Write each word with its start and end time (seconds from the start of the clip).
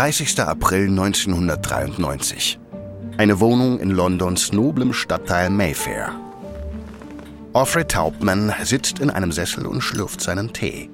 30. 0.00 0.40
April 0.40 0.88
1993. 0.88 2.58
Eine 3.18 3.38
Wohnung 3.38 3.78
in 3.80 3.90
Londons 3.90 4.50
noblem 4.50 4.94
Stadtteil 4.94 5.50
Mayfair. 5.50 6.18
Alfred 7.52 7.90
Taubman 7.90 8.50
sitzt 8.62 9.00
in 9.00 9.10
einem 9.10 9.30
Sessel 9.30 9.66
und 9.66 9.82
schlürft 9.82 10.22
seinen 10.22 10.54
Tee. 10.54 10.88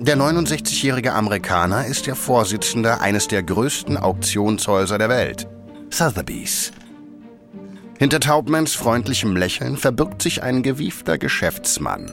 Der 0.00 0.16
69-jährige 0.16 1.12
Amerikaner 1.12 1.84
ist 1.84 2.06
der 2.06 2.16
Vorsitzende 2.16 3.02
eines 3.02 3.28
der 3.28 3.42
größten 3.42 3.98
Auktionshäuser 3.98 4.96
der 4.96 5.10
Welt, 5.10 5.46
Sotheby's. 5.90 6.72
Hinter 7.98 8.20
Taubmans 8.20 8.74
freundlichem 8.74 9.36
Lächeln 9.36 9.76
verbirgt 9.76 10.22
sich 10.22 10.42
ein 10.42 10.62
gewiefter 10.62 11.18
Geschäftsmann. 11.18 12.12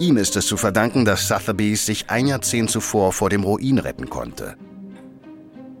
Ihm 0.00 0.16
ist 0.16 0.34
es 0.36 0.46
zu 0.46 0.56
verdanken, 0.56 1.04
dass 1.04 1.28
Sotheby's 1.28 1.84
sich 1.84 2.08
ein 2.08 2.26
Jahrzehnt 2.26 2.70
zuvor 2.70 3.12
vor 3.12 3.28
dem 3.28 3.44
Ruin 3.44 3.78
retten 3.78 4.08
konnte. 4.08 4.56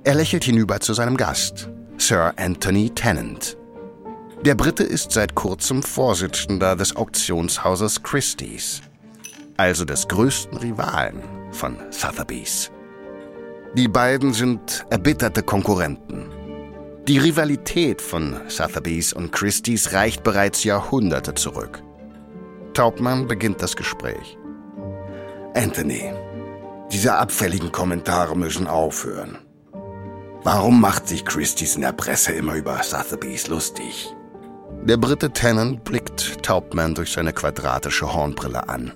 Er 0.04 0.14
lächelt 0.14 0.44
hinüber 0.44 0.78
zu 0.80 0.92
seinem 0.92 1.16
Gast, 1.16 1.70
Sir 1.96 2.34
Anthony 2.36 2.90
Tennant. 2.90 3.56
Der 4.44 4.54
Brite 4.54 4.82
ist 4.82 5.12
seit 5.12 5.34
kurzem 5.34 5.82
Vorsitzender 5.82 6.76
des 6.76 6.96
Auktionshauses 6.96 8.02
Christie's, 8.02 8.82
also 9.56 9.86
des 9.86 10.06
größten 10.06 10.58
Rivalen 10.58 11.22
von 11.50 11.76
Sotheby's. 11.90 12.70
Die 13.74 13.88
beiden 13.88 14.34
sind 14.34 14.84
erbitterte 14.90 15.42
Konkurrenten. 15.42 16.26
Die 17.08 17.16
Rivalität 17.16 18.02
von 18.02 18.38
Sotheby's 18.48 19.14
und 19.14 19.32
Christie's 19.32 19.94
reicht 19.94 20.22
bereits 20.24 20.62
Jahrhunderte 20.64 21.34
zurück. 21.34 21.82
Taubmann 22.74 23.26
beginnt 23.26 23.62
das 23.62 23.76
Gespräch. 23.76 24.38
Anthony, 25.54 26.12
diese 26.92 27.14
abfälligen 27.14 27.72
Kommentare 27.72 28.36
müssen 28.36 28.66
aufhören. 28.66 29.38
Warum 30.42 30.80
macht 30.80 31.06
sich 31.06 31.24
Christie's 31.24 31.76
in 31.76 31.82
der 31.82 31.92
Presse 31.92 32.32
immer 32.32 32.54
über 32.54 32.82
Sotheby's 32.82 33.48
lustig? 33.48 34.14
Der 34.82 34.96
Brite 34.96 35.30
Tennant 35.30 35.84
blickt 35.84 36.42
Taubman 36.42 36.94
durch 36.94 37.12
seine 37.12 37.32
quadratische 37.32 38.12
Hornbrille 38.14 38.68
an. 38.68 38.92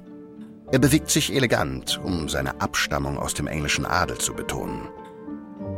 Er 0.72 0.78
bewegt 0.78 1.11
sich 1.11 1.34
elegant, 1.34 2.00
um 2.03 2.28
seine 2.28 2.61
Abstammung 2.61 3.19
aus 3.19 3.34
dem 3.34 3.47
englischen 3.47 3.84
Adel 3.84 4.16
zu 4.19 4.33
betonen. 4.33 4.88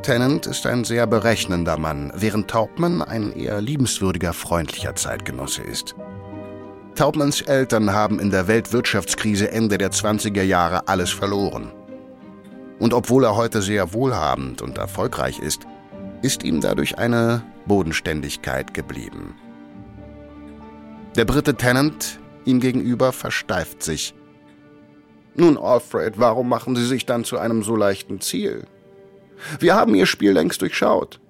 Tennant 0.03 0.47
ist 0.47 0.65
ein 0.67 0.85
sehr 0.85 1.07
berechnender 1.09 1.77
Mann, 1.77 2.13
während 2.15 2.49
Taubman 2.49 3.03
ein 3.03 3.33
eher 3.33 3.61
liebenswürdiger, 3.61 4.33
freundlicher 4.33 4.95
Zeitgenosse 4.95 5.63
ist. 5.63 5.97
Taubmans 6.97 7.43
Eltern 7.43 7.93
haben 7.93 8.19
in 8.19 8.31
der 8.31 8.49
Weltwirtschaftskrise 8.49 9.51
Ende 9.51 9.77
der 9.77 9.93
20er 9.93 10.43
Jahre 10.43 10.89
alles 10.89 11.11
verloren. 11.11 11.71
Und 12.79 12.95
obwohl 12.95 13.25
er 13.25 13.37
heute 13.37 13.61
sehr 13.61 13.93
wohlhabend 13.93 14.63
und 14.63 14.79
erfolgreich 14.79 15.39
ist, 15.39 15.67
ist 16.23 16.43
ihm 16.43 16.63
dadurch 16.63 16.97
eine 16.97 17.43
Bodenständigkeit 17.67 18.73
geblieben. 18.73 19.35
Der 21.17 21.27
Brite 21.27 21.55
Tennant 21.55 22.19
ihm 22.47 22.61
gegenüber 22.61 23.13
versteift 23.13 23.83
sich. 23.83 24.15
Nun, 25.35 25.59
Alfred, 25.59 26.19
warum 26.19 26.49
machen 26.49 26.77
Sie 26.77 26.87
sich 26.87 27.05
dann 27.05 27.25
zu 27.25 27.37
einem 27.37 27.63
so 27.63 27.77
leichten 27.77 28.23
Ziel? 28.23 28.65
Wir 29.61 29.75
haben 29.75 29.95
Ihr 29.95 30.07
Spiel 30.07 30.33
längst 30.33 30.63
durchschaut. 30.63 31.21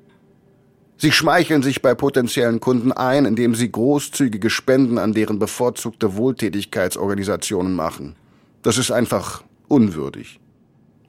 Sie 0.98 1.12
schmeicheln 1.12 1.62
sich 1.62 1.82
bei 1.82 1.94
potenziellen 1.94 2.60
Kunden 2.60 2.90
ein, 2.92 3.26
indem 3.26 3.54
sie 3.54 3.70
großzügige 3.70 4.48
Spenden 4.48 4.98
an 4.98 5.12
deren 5.12 5.38
bevorzugte 5.38 6.16
Wohltätigkeitsorganisationen 6.16 7.74
machen. 7.74 8.16
Das 8.62 8.78
ist 8.78 8.90
einfach 8.90 9.44
unwürdig. 9.68 10.40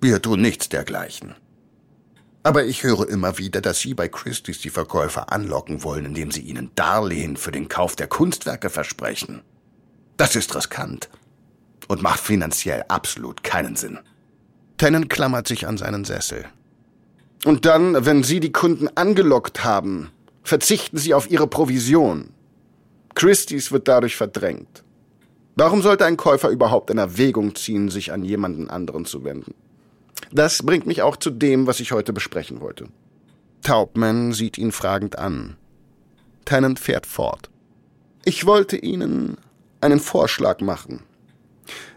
Wir 0.01 0.21
tun 0.21 0.41
nichts 0.41 0.69
dergleichen. 0.69 1.35
Aber 2.43 2.65
ich 2.65 2.83
höre 2.83 3.09
immer 3.09 3.37
wieder, 3.37 3.61
dass 3.61 3.79
Sie 3.79 3.93
bei 3.93 4.07
Christie's 4.07 4.61
die 4.61 4.69
Verkäufer 4.69 5.33
anlocken 5.33 5.83
wollen, 5.83 6.05
indem 6.05 6.31
Sie 6.31 6.41
ihnen 6.41 6.71
Darlehen 6.75 7.35
für 7.35 7.51
den 7.51 7.67
Kauf 7.67 7.95
der 7.95 8.07
Kunstwerke 8.07 8.69
versprechen. 8.69 9.41
Das 10.15 10.35
ist 10.35 10.55
riskant 10.55 11.09
und 11.87 12.01
macht 12.01 12.19
finanziell 12.19 12.83
absolut 12.87 13.43
keinen 13.43 13.75
Sinn. 13.75 13.99
Tennant 14.77 15.09
klammert 15.09 15.47
sich 15.47 15.67
an 15.67 15.77
seinen 15.77 16.05
Sessel. 16.05 16.45
Und 17.45 17.65
dann, 17.65 18.05
wenn 18.05 18.23
Sie 18.23 18.39
die 18.39 18.51
Kunden 18.51 18.89
angelockt 18.95 19.63
haben, 19.63 20.09
verzichten 20.43 20.97
Sie 20.97 21.13
auf 21.13 21.29
Ihre 21.29 21.47
Provision. 21.47 22.29
Christie's 23.15 23.71
wird 23.71 23.87
dadurch 23.87 24.15
verdrängt. 24.15 24.83
Warum 25.55 25.81
sollte 25.81 26.05
ein 26.05 26.17
Käufer 26.17 26.49
überhaupt 26.49 26.89
in 26.89 26.97
Erwägung 26.97 27.55
ziehen, 27.55 27.89
sich 27.89 28.11
an 28.11 28.23
jemanden 28.23 28.69
anderen 28.69 29.05
zu 29.05 29.23
wenden? 29.23 29.55
Das 30.31 30.63
bringt 30.63 30.85
mich 30.85 31.01
auch 31.01 31.17
zu 31.17 31.29
dem, 31.31 31.67
was 31.67 31.79
ich 31.79 31.91
heute 31.91 32.13
besprechen 32.13 32.61
wollte. 32.61 32.87
Taubman 33.63 34.33
sieht 34.33 34.57
ihn 34.57 34.71
fragend 34.71 35.17
an. 35.17 35.55
Tennant 36.45 36.79
fährt 36.79 37.05
fort. 37.05 37.49
Ich 38.23 38.45
wollte 38.45 38.77
Ihnen 38.77 39.37
einen 39.81 39.99
Vorschlag 39.99 40.61
machen. 40.61 41.01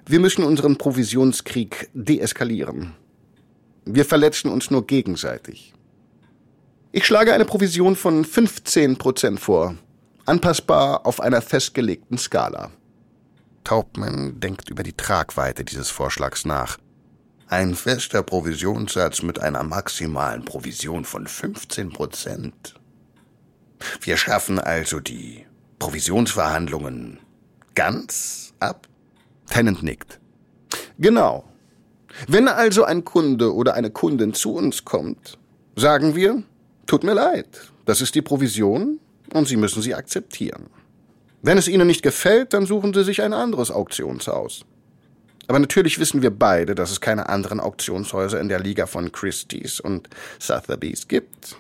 Wir 0.07 0.21
müssen 0.21 0.45
unseren 0.45 0.77
Provisionskrieg 0.77 1.91
deeskalieren. 1.93 2.95
Wir 3.95 4.05
verletzen 4.05 4.51
uns 4.51 4.71
nur 4.71 4.87
gegenseitig. 4.87 5.73
Ich 6.93 7.07
schlage 7.07 7.33
eine 7.33 7.45
Provision 7.45 7.97
von 7.97 8.25
15 8.25 8.99
Prozent 8.99 9.41
vor, 9.41 9.77
anpassbar 10.27 11.07
auf 11.07 11.21
einer 11.21 11.43
festgelegten 11.43 12.19
Skala. 12.19 12.71
Taubman 13.65 14.41
denkt 14.41 14.71
über 14.71 14.83
die 14.83 14.97
Tragweite 14.97 15.65
dieses 15.65 15.91
Vorschlags 15.91 16.45
nach. 16.45 16.79
Ein 17.49 17.75
fester 17.75 18.23
Provisionssatz 18.23 19.23
mit 19.23 19.41
einer 19.41 19.63
maximalen 19.63 20.45
Provision 20.45 21.05
von 21.05 21.27
15 21.27 21.91
Prozent. 21.91 22.75
Wir 24.01 24.17
schaffen 24.17 24.59
also 24.59 25.01
die 25.01 25.47
Provisionsverhandlungen 25.79 27.19
ganz 27.75 28.53
ab? 28.61 28.87
Tennant 29.49 29.83
nickt. 29.83 30.21
Genau. 30.99 31.50
Wenn 32.29 32.49
also 32.49 32.85
ein 32.85 33.05
Kunde 33.05 33.55
oder 33.55 33.75
eine 33.75 33.91
Kundin 33.91 34.35
zu 34.35 34.55
uns 34.55 34.85
kommt, 34.85 35.39
sagen 35.77 36.15
wir, 36.15 36.43
tut 36.87 37.05
mir 37.05 37.15
leid, 37.15 37.49
das 37.85 38.01
ist 38.01 38.15
die 38.15 38.23
Provision 38.23 38.99
und 39.33 39.49
Sie 39.49 39.57
müssen 39.57 39.83
sie 39.83 39.95
akzeptieren. 39.95 40.67
Wenn 41.43 41.57
es 41.57 41.69
Ihnen 41.69 41.87
nicht 41.87 42.03
gefällt, 42.03 42.53
dann 42.53 42.67
suchen 42.67 42.93
Sie 42.93 43.05
sich 43.05 43.23
ein 43.23 43.33
anderes 43.33 43.71
Auktionshaus. 43.71 44.65
Aber 45.47 45.59
natürlich 45.59 45.99
wissen 45.99 46.23
wir 46.23 46.31
beide, 46.31 46.75
dass 46.75 46.91
es 46.91 47.01
keine 47.01 47.29
anderen 47.29 47.59
Auktionshäuser 47.59 48.39
in 48.41 48.49
der 48.49 48.61
Liga 48.61 48.87
von 48.87 49.11
Christie's 49.11 49.81
und 49.81 50.09
Sotheby's 50.39 51.09
gibt. 51.09 51.57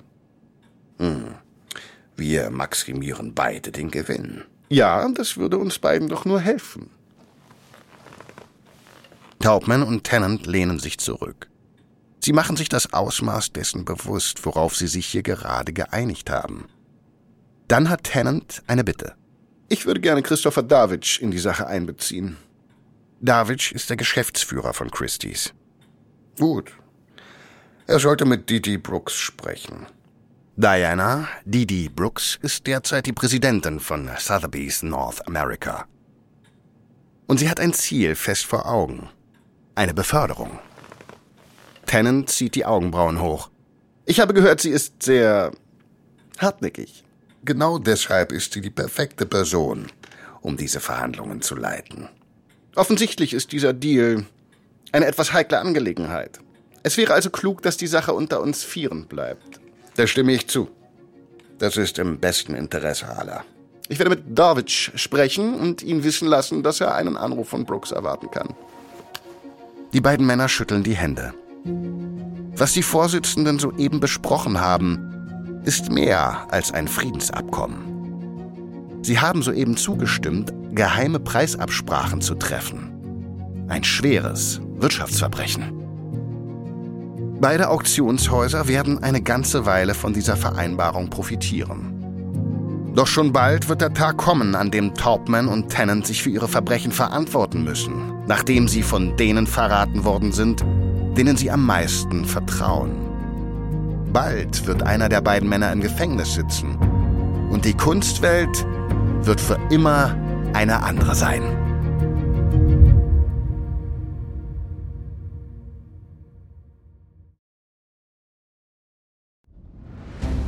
Hm. 0.99 1.35
Wir 2.17 2.51
maximieren 2.51 3.35
beide 3.35 3.73
den 3.73 3.91
Gewinn. 3.91 4.45
Ja, 4.69 5.09
das 5.09 5.39
würde 5.39 5.59
uns 5.59 5.79
beiden 5.79 6.09
doch 6.09 6.25
nur 6.25 6.39
helfen. 6.39 6.91
Taubman 9.41 9.83
und 9.83 10.05
Tennant 10.05 10.47
lehnen 10.47 10.79
sich 10.79 10.99
zurück. 10.99 11.49
Sie 12.23 12.35
machen 12.35 12.57
sich 12.57 12.69
das 12.69 12.93
Ausmaß 12.93 13.53
dessen 13.53 13.87
bewusst, 13.87 14.45
worauf 14.45 14.77
sie 14.77 14.87
sich 14.87 15.07
hier 15.07 15.23
gerade 15.23 15.73
geeinigt 15.73 16.29
haben. 16.29 16.69
Dann 17.67 17.89
hat 17.89 18.05
Tennant 18.05 18.63
eine 18.67 18.85
Bitte. 18.85 19.15
Ich 19.71 19.87
würde 19.87 20.03
gerne 20.03 20.23
Christopher 20.23 20.63
Davidge 20.63 21.19
in 21.23 21.31
die 21.31 21.39
Sache 21.39 21.67
einbeziehen. 21.67 22.37
Davidge 23.23 23.73
ist 23.75 23.89
der 23.89 23.97
Geschäftsführer 23.97 24.75
von 24.75 24.91
Christie's. 24.91 25.55
Gut. 26.39 26.73
Er 27.87 27.99
sollte 27.99 28.27
mit 28.27 28.51
Didi 28.51 28.77
Brooks 28.77 29.15
sprechen. 29.15 29.87
Diana 30.57 31.29
Didi 31.47 31.89
Brooks 31.89 32.39
ist 32.43 32.67
derzeit 32.67 33.07
die 33.07 33.15
Präsidentin 33.15 33.81
von 33.81 34.11
Sotheby's 34.19 34.83
North 34.83 35.27
America. 35.27 35.87
Und 37.27 37.39
sie 37.39 37.49
hat 37.49 37.61
ein 37.61 37.73
Ziel 37.73 38.15
fest 38.15 38.45
vor 38.45 38.67
Augen 38.67 39.09
eine 39.75 39.95
Beförderung. 39.95 40.59
Tennant 41.87 42.31
zieht 42.31 42.55
die 42.55 42.65
Augenbrauen 42.65 43.21
hoch. 43.21 43.51
Ich 44.07 44.21
habe 44.21 44.35
gehört, 44.35 44.61
sie 44.61 44.71
ist 44.71 45.03
sehr 45.03 45.53
hartnäckig. 46.39 47.05
Genau 47.45 47.79
deshalb 47.79 48.33
ist 48.33 48.53
sie 48.53 48.61
die 48.61 48.71
perfekte 48.71 49.27
Person, 49.27 49.87
um 50.41 50.57
diese 50.57 50.81
Verhandlungen 50.81 51.43
zu 51.43 51.55
leiten. 51.55 52.09
Offensichtlich 52.77 53.33
ist 53.33 53.53
dieser 53.53 53.73
Deal 53.73 54.27
eine 54.93 55.07
etwas 55.07 55.33
heikle 55.33 55.59
Angelegenheit. 55.59 56.41
Es 56.83 56.97
wäre 56.97 57.15
also 57.15 57.31
klug, 57.31 57.63
dass 57.63 57.77
die 57.77 57.87
Sache 57.87 58.15
unter 58.15 58.41
uns 58.41 58.65
Vieren 58.65 59.07
bleibt. 59.07 59.61
Da 59.97 60.07
stimme 60.07 60.33
ich 60.33 60.49
zu. 60.49 60.69
Das 61.59 61.77
ist 61.77 61.99
im 61.99 62.19
besten 62.19 62.55
Interesse 62.55 63.09
aller. 63.09 63.45
Ich 63.89 63.99
werde 63.99 64.11
mit 64.11 64.39
Darwich 64.39 64.93
sprechen 64.95 65.55
und 65.55 65.83
ihn 65.83 66.05
wissen 66.05 66.29
lassen, 66.29 66.63
dass 66.63 66.81
er 66.81 66.95
einen 66.95 67.17
Anruf 67.17 67.49
von 67.49 67.67
Brooks 67.67 67.91
erwarten 67.91 68.31
kann. 68.31 68.55
Die 69.93 70.01
beiden 70.01 70.25
Männer 70.25 70.49
schütteln 70.49 70.85
die 70.85 70.95
Hände. 70.95 71.35
Was 72.57 72.73
die 72.73 72.83
Vorsitzenden 72.83 73.59
soeben 73.59 74.01
besprochen 74.01 74.61
haben, 74.61 75.61
ist 75.65 75.91
mehr 75.91 76.47
als 76.51 76.73
ein 76.73 76.87
Friedensabkommen. 76.87 79.01
Sie 79.03 79.19
haben 79.19 79.43
soeben 79.43 79.77
zugestimmt, 79.77 80.53
geheime 80.73 81.19
Preisabsprachen 81.19 82.21
zu 82.21 82.37
treffen. 82.37 83.67
Ein 83.69 83.83
schweres 83.83 84.61
Wirtschaftsverbrechen. 84.77 85.73
Beide 87.41 87.71
Auktionshäuser 87.71 88.69
werden 88.69 89.03
eine 89.03 89.23
ganze 89.23 89.67
Weile 89.67 89.95
von 89.95 90.13
dieser 90.13 90.37
Vereinbarung 90.37 91.11
profitieren. 91.11 92.00
Doch 92.95 93.07
schon 93.07 93.33
bald 93.33 93.69
wird 93.69 93.83
der 93.83 93.95
Tag 93.95 94.17
kommen, 94.17 94.55
an 94.55 94.71
dem 94.71 94.95
Taubman 94.95 95.47
und 95.47 95.69
Tennant 95.69 96.07
sich 96.07 96.23
für 96.23 96.31
ihre 96.31 96.49
Verbrechen 96.49 96.91
verantworten 96.91 97.63
müssen, 97.63 98.25
nachdem 98.27 98.67
sie 98.67 98.83
von 98.83 99.17
denen 99.17 99.47
verraten 99.47 100.05
worden 100.05 100.33
sind, 100.33 100.65
denen 101.17 101.37
sie 101.37 101.51
am 101.51 101.65
meisten 101.65 102.25
vertrauen. 102.25 102.91
Bald 104.13 104.67
wird 104.67 104.83
einer 104.83 105.09
der 105.09 105.21
beiden 105.21 105.49
Männer 105.49 105.71
im 105.73 105.81
Gefängnis 105.81 106.35
sitzen 106.35 106.77
und 107.51 107.65
die 107.65 107.75
Kunstwelt 107.75 108.67
wird 109.23 109.41
für 109.41 109.59
immer 109.71 110.17
eine 110.53 110.83
andere 110.83 111.15
sein. 111.15 111.43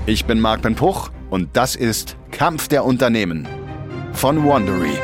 Ich 0.04 0.24
bin 0.24 0.40
Marc 0.40 0.62
Ben 0.62 0.74
Puch 0.74 1.10
und 1.30 1.50
das 1.56 1.76
ist 1.76 2.16
Kampf 2.32 2.66
der 2.66 2.84
Unternehmen 2.84 3.46
von 4.12 4.44
Wandery. 4.44 4.98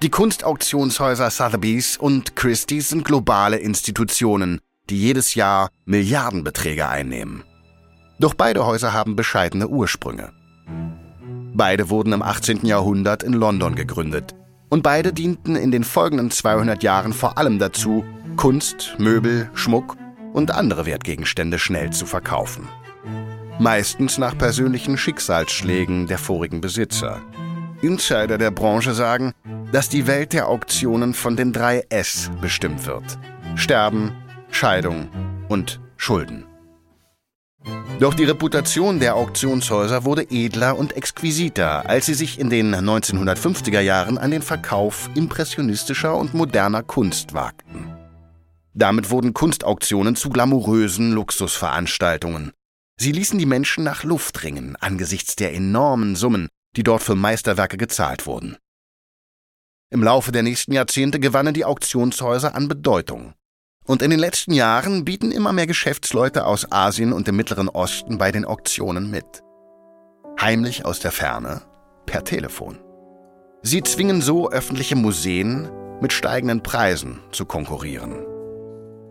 Die 0.00 0.10
Kunstauktionshäuser 0.10 1.28
Sotheby's 1.28 1.96
und 1.96 2.36
Christie's 2.36 2.90
sind 2.90 3.04
globale 3.04 3.56
Institutionen, 3.56 4.60
die 4.90 5.00
jedes 5.00 5.34
Jahr 5.34 5.70
Milliardenbeträge 5.84 6.88
einnehmen. 6.88 7.44
Doch 8.18 8.34
beide 8.34 8.64
Häuser 8.64 8.92
haben 8.92 9.16
bescheidene 9.16 9.68
Ursprünge. 9.68 10.32
Beide 11.54 11.90
wurden 11.90 12.12
im 12.12 12.22
18. 12.22 12.66
Jahrhundert 12.66 13.22
in 13.22 13.32
London 13.32 13.74
gegründet 13.74 14.34
und 14.70 14.82
beide 14.82 15.12
dienten 15.12 15.56
in 15.56 15.70
den 15.70 15.84
folgenden 15.84 16.30
200 16.30 16.82
Jahren 16.82 17.12
vor 17.12 17.38
allem 17.38 17.58
dazu, 17.58 18.04
Kunst, 18.36 18.96
Möbel, 18.98 19.48
Schmuck 19.54 19.96
und 20.32 20.50
andere 20.50 20.84
Wertgegenstände 20.86 21.58
schnell 21.58 21.90
zu 21.90 22.06
verkaufen. 22.06 22.68
Meistens 23.60 24.18
nach 24.18 24.36
persönlichen 24.36 24.98
Schicksalsschlägen 24.98 26.08
der 26.08 26.18
vorigen 26.18 26.60
Besitzer. 26.60 27.20
Insider 27.82 28.36
der 28.36 28.50
Branche 28.50 28.94
sagen, 28.94 29.32
dass 29.70 29.88
die 29.88 30.08
Welt 30.08 30.32
der 30.32 30.48
Auktionen 30.48 31.14
von 31.14 31.36
den 31.36 31.52
drei 31.52 31.84
S 31.88 32.30
bestimmt 32.40 32.84
wird. 32.86 33.04
Sterben, 33.54 34.12
Scheidung 34.54 35.08
und 35.48 35.80
Schulden. 35.96 36.46
Doch 37.98 38.14
die 38.14 38.24
Reputation 38.24 39.00
der 39.00 39.16
Auktionshäuser 39.16 40.04
wurde 40.04 40.30
edler 40.30 40.78
und 40.78 40.92
exquisiter, 40.96 41.88
als 41.88 42.06
sie 42.06 42.14
sich 42.14 42.38
in 42.38 42.50
den 42.50 42.72
1950er 42.72 43.80
Jahren 43.80 44.16
an 44.16 44.30
den 44.30 44.42
Verkauf 44.42 45.10
impressionistischer 45.16 46.16
und 46.16 46.34
moderner 46.34 46.84
Kunst 46.84 47.34
wagten. 47.34 47.92
Damit 48.74 49.10
wurden 49.10 49.34
Kunstauktionen 49.34 50.14
zu 50.14 50.30
glamourösen 50.30 51.12
Luxusveranstaltungen. 51.12 52.52
Sie 52.96 53.10
ließen 53.10 53.40
die 53.40 53.46
Menschen 53.46 53.82
nach 53.82 54.04
Luft 54.04 54.44
ringen 54.44 54.76
angesichts 54.80 55.34
der 55.34 55.52
enormen 55.52 56.14
Summen, 56.14 56.48
die 56.76 56.84
dort 56.84 57.02
für 57.02 57.16
Meisterwerke 57.16 57.76
gezahlt 57.76 58.26
wurden. 58.26 58.56
Im 59.90 60.02
Laufe 60.02 60.30
der 60.30 60.44
nächsten 60.44 60.72
Jahrzehnte 60.72 61.18
gewannen 61.18 61.54
die 61.54 61.64
Auktionshäuser 61.64 62.54
an 62.54 62.68
Bedeutung. 62.68 63.34
Und 63.86 64.00
in 64.00 64.10
den 64.10 64.18
letzten 64.18 64.52
Jahren 64.52 65.04
bieten 65.04 65.30
immer 65.30 65.52
mehr 65.52 65.66
Geschäftsleute 65.66 66.46
aus 66.46 66.72
Asien 66.72 67.12
und 67.12 67.26
dem 67.28 67.36
Mittleren 67.36 67.68
Osten 67.68 68.16
bei 68.16 68.32
den 68.32 68.44
Auktionen 68.44 69.10
mit. 69.10 69.42
Heimlich 70.40 70.84
aus 70.84 71.00
der 71.00 71.12
Ferne, 71.12 71.62
per 72.06 72.24
Telefon. 72.24 72.78
Sie 73.62 73.82
zwingen 73.82 74.22
so 74.22 74.50
öffentliche 74.50 74.96
Museen 74.96 75.70
mit 76.00 76.12
steigenden 76.12 76.62
Preisen 76.62 77.20
zu 77.30 77.44
konkurrieren. 77.44 78.24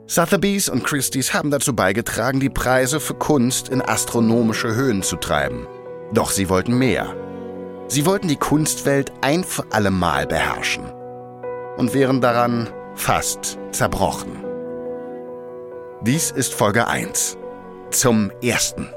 Sotheby's 0.06 0.70
und 0.70 0.84
Christie's 0.84 1.34
haben 1.34 1.50
dazu 1.50 1.76
beigetragen, 1.76 2.40
die 2.40 2.50
Preise 2.50 3.00
für 3.00 3.14
Kunst 3.14 3.70
in 3.70 3.82
astronomische 3.82 4.76
Höhen 4.76 5.02
zu 5.02 5.16
treiben. 5.16 5.66
Doch 6.14 6.30
sie 6.30 6.50
wollten 6.50 6.78
mehr. 6.78 7.16
Sie 7.88 8.06
wollten 8.06 8.28
die 8.28 8.36
Kunstwelt 8.36 9.12
ein 9.22 9.44
für 9.44 9.72
allemal 9.72 10.28
beherrschen 10.28 10.84
und 11.78 11.94
wären 11.94 12.22
daran 12.22 12.70
fast 12.96 13.58
zerbrochen. 13.72 14.43
Dies 16.06 16.32
ist 16.32 16.54
Folge 16.54 16.86
1. 16.86 17.38
Zum 17.92 18.30
ersten. 18.42 18.90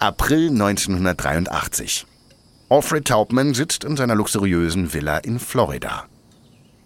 April 0.00 0.48
1983. 0.48 2.06
Alfred 2.70 3.06
Taubman 3.06 3.54
sitzt 3.54 3.84
in 3.84 3.96
seiner 3.96 4.16
luxuriösen 4.16 4.92
Villa 4.92 5.18
in 5.18 5.38
Florida. 5.38 6.06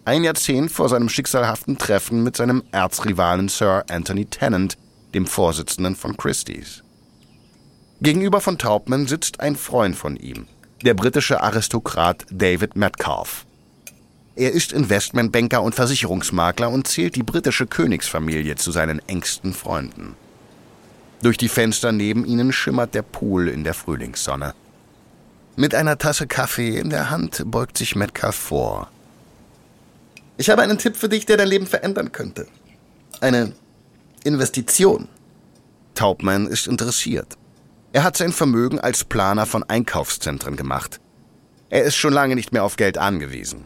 Ein 0.05 0.23
Jahrzehnt 0.23 0.71
vor 0.71 0.91
seinem 0.91 1.09
schicksalhaften 1.09 1.79
Treffen 1.79 2.23
mit 2.23 2.37
seinem 2.37 2.65
Erzrivalen 2.73 3.49
Sir 3.49 3.87
Anthony 3.89 4.27
Tennant, 4.27 4.77
dem 5.15 5.27
Vorsitzenden 5.27 5.97
von 5.97 6.15
Christie's. 6.15 6.85
Gegenüber 8.03 8.43
von 8.43 8.59
Taubman 8.59 9.07
sitzt 9.07 9.41
ein 9.41 9.57
Freund 9.57 9.97
von 9.97 10.17
ihm, 10.17 10.47
der 10.85 10.93
britische 10.93 11.41
Aristokrat 11.41 12.27
David 12.31 12.77
Metcalf. 12.77 13.47
Er 14.39 14.53
ist 14.53 14.73
Investmentbanker 14.73 15.61
und 15.61 15.75
Versicherungsmakler 15.75 16.71
und 16.71 16.87
zählt 16.87 17.17
die 17.17 17.25
britische 17.25 17.67
Königsfamilie 17.67 18.55
zu 18.55 18.71
seinen 18.71 19.01
engsten 19.09 19.53
Freunden. 19.53 20.15
Durch 21.23 21.37
die 21.37 21.49
Fenster 21.49 21.91
neben 21.91 22.25
ihnen 22.25 22.53
schimmert 22.53 22.95
der 22.95 23.03
Pool 23.03 23.49
in 23.49 23.65
der 23.65 23.75
Frühlingssonne. 23.75 24.55
Mit 25.57 25.75
einer 25.75 25.99
Tasse 25.99 26.29
Kaffee 26.29 26.79
in 26.79 26.89
der 26.89 27.11
Hand 27.11 27.43
beugt 27.47 27.77
sich 27.77 27.97
Metcalf 27.97 28.37
vor. 28.37 28.89
Ich 30.37 30.51
habe 30.51 30.63
einen 30.63 30.79
Tipp 30.79 30.95
für 30.95 31.09
dich, 31.09 31.27
der 31.27 31.37
dein 31.37 31.49
Leben 31.49 31.67
verändern 31.67 32.13
könnte. 32.13 32.47
Eine 33.21 33.55
Investition. 34.23 35.09
Taubman 35.97 36.47
ist 36.47 36.69
interessiert. 36.69 37.37
Er 37.93 38.05
hat 38.05 38.17
sein 38.17 38.31
Vermögen 38.31 38.79
als 38.79 39.03
Planer 39.03 39.47
von 39.47 39.65
Einkaufszentren 39.65 40.55
gemacht. 40.55 41.01
Er 41.71 41.83
ist 41.83 41.97
schon 41.97 42.13
lange 42.13 42.37
nicht 42.37 42.53
mehr 42.53 42.63
auf 42.63 42.77
Geld 42.77 42.99
angewiesen. 42.99 43.65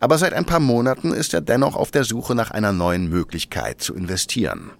Aber 0.00 0.18
seit 0.18 0.34
ein 0.34 0.44
paar 0.44 0.60
Monaten 0.60 1.12
ist 1.12 1.32
er 1.34 1.40
dennoch 1.40 1.74
auf 1.74 1.90
der 1.90 2.04
Suche 2.04 2.34
nach 2.34 2.50
einer 2.50 2.72
neuen 2.72 3.08
Möglichkeit 3.08 3.80
zu 3.80 3.94
investieren. 3.94 4.70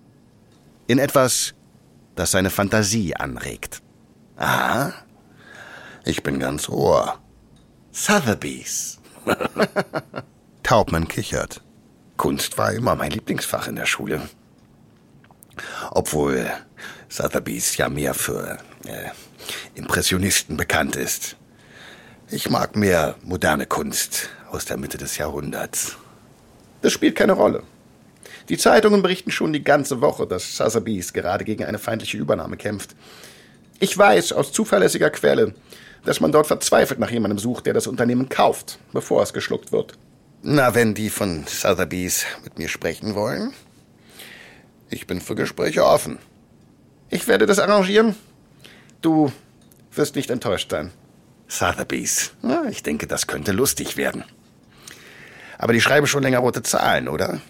In 0.86 0.98
etwas, 0.98 1.54
das 2.14 2.30
seine 2.30 2.50
Fantasie 2.50 3.16
anregt. 3.16 3.82
Aha, 4.36 4.92
ich 6.04 6.22
bin 6.22 6.38
ganz 6.38 6.68
ohr. 6.68 7.18
Sotheby's. 7.92 8.98
Taubmann 10.62 11.08
kichert. 11.08 11.62
Kunst 12.16 12.58
war 12.58 12.72
immer 12.72 12.94
mein 12.94 13.10
Lieblingsfach 13.10 13.68
in 13.68 13.76
der 13.76 13.86
Schule. 13.86 14.28
Obwohl 15.90 16.50
Sotheby's 17.08 17.76
ja 17.76 17.88
mehr 17.88 18.14
für 18.14 18.58
äh, 18.84 19.10
Impressionisten 19.74 20.56
bekannt 20.56 20.96
ist. 20.96 21.36
Ich 22.28 22.50
mag 22.50 22.76
mehr 22.76 23.16
moderne 23.22 23.66
Kunst 23.66 24.28
aus 24.50 24.64
der 24.64 24.76
Mitte 24.76 24.98
des 24.98 25.18
Jahrhunderts. 25.18 25.96
Das 26.82 26.92
spielt 26.92 27.16
keine 27.16 27.32
Rolle. 27.32 27.62
Die 28.48 28.58
Zeitungen 28.58 29.02
berichten 29.02 29.30
schon 29.30 29.52
die 29.52 29.64
ganze 29.64 30.00
Woche, 30.00 30.26
dass 30.26 30.56
Sotheby's 30.56 31.12
gerade 31.12 31.44
gegen 31.44 31.64
eine 31.64 31.78
feindliche 31.78 32.16
Übernahme 32.16 32.56
kämpft. 32.56 32.94
Ich 33.80 33.96
weiß 33.96 34.32
aus 34.32 34.52
zuverlässiger 34.52 35.10
Quelle, 35.10 35.54
dass 36.04 36.20
man 36.20 36.32
dort 36.32 36.46
verzweifelt 36.46 37.00
nach 37.00 37.10
jemandem 37.10 37.38
sucht, 37.38 37.66
der 37.66 37.74
das 37.74 37.86
Unternehmen 37.86 38.28
kauft, 38.28 38.78
bevor 38.92 39.22
es 39.22 39.32
geschluckt 39.32 39.72
wird. 39.72 39.98
Na, 40.42 40.74
wenn 40.74 40.94
die 40.94 41.10
von 41.10 41.44
Sotheby's 41.46 42.24
mit 42.44 42.58
mir 42.58 42.68
sprechen 42.68 43.14
wollen, 43.14 43.52
ich 44.88 45.06
bin 45.08 45.20
für 45.20 45.34
Gespräche 45.34 45.84
offen. 45.84 46.18
Ich 47.10 47.26
werde 47.26 47.46
das 47.46 47.58
arrangieren. 47.58 48.14
Du 49.02 49.32
wirst 49.92 50.14
nicht 50.14 50.30
enttäuscht 50.30 50.70
sein. 50.70 50.92
Sotheby's. 51.48 52.32
Na, 52.42 52.64
ich 52.68 52.82
denke, 52.82 53.06
das 53.06 53.26
könnte 53.26 53.52
lustig 53.52 53.96
werden. 53.96 54.24
Aber 55.58 55.72
die 55.72 55.80
schreiben 55.80 56.06
schon 56.06 56.22
länger 56.22 56.38
rote 56.38 56.62
Zahlen, 56.62 57.08
oder? 57.08 57.40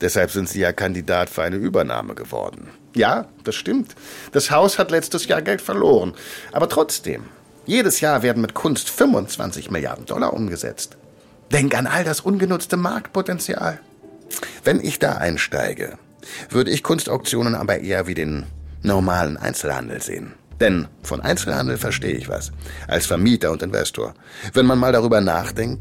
Deshalb 0.00 0.30
sind 0.30 0.48
sie 0.48 0.60
ja 0.60 0.72
Kandidat 0.72 1.28
für 1.28 1.42
eine 1.42 1.56
Übernahme 1.56 2.14
geworden. 2.14 2.68
Ja, 2.94 3.26
das 3.44 3.56
stimmt. 3.56 3.94
Das 4.32 4.50
Haus 4.50 4.78
hat 4.78 4.90
letztes 4.90 5.26
Jahr 5.26 5.42
Geld 5.42 5.60
verloren. 5.60 6.14
Aber 6.52 6.68
trotzdem, 6.68 7.24
jedes 7.66 8.00
Jahr 8.00 8.22
werden 8.22 8.40
mit 8.40 8.54
Kunst 8.54 8.90
25 8.90 9.70
Milliarden 9.70 10.06
Dollar 10.06 10.32
umgesetzt. 10.32 10.96
Denk 11.52 11.76
an 11.76 11.86
all 11.86 12.04
das 12.04 12.20
ungenutzte 12.20 12.76
Marktpotenzial. 12.76 13.80
Wenn 14.62 14.80
ich 14.80 14.98
da 14.98 15.12
einsteige, 15.16 15.98
würde 16.50 16.70
ich 16.70 16.82
Kunstauktionen 16.82 17.54
aber 17.54 17.80
eher 17.80 18.06
wie 18.06 18.14
den 18.14 18.46
normalen 18.82 19.36
Einzelhandel 19.36 20.00
sehen. 20.02 20.34
Denn 20.60 20.88
von 21.02 21.20
Einzelhandel 21.20 21.76
verstehe 21.76 22.14
ich 22.14 22.28
was. 22.28 22.52
Als 22.88 23.06
Vermieter 23.06 23.52
und 23.52 23.62
Investor. 23.62 24.14
Wenn 24.52 24.66
man 24.66 24.78
mal 24.78 24.92
darüber 24.92 25.20
nachdenkt, 25.20 25.80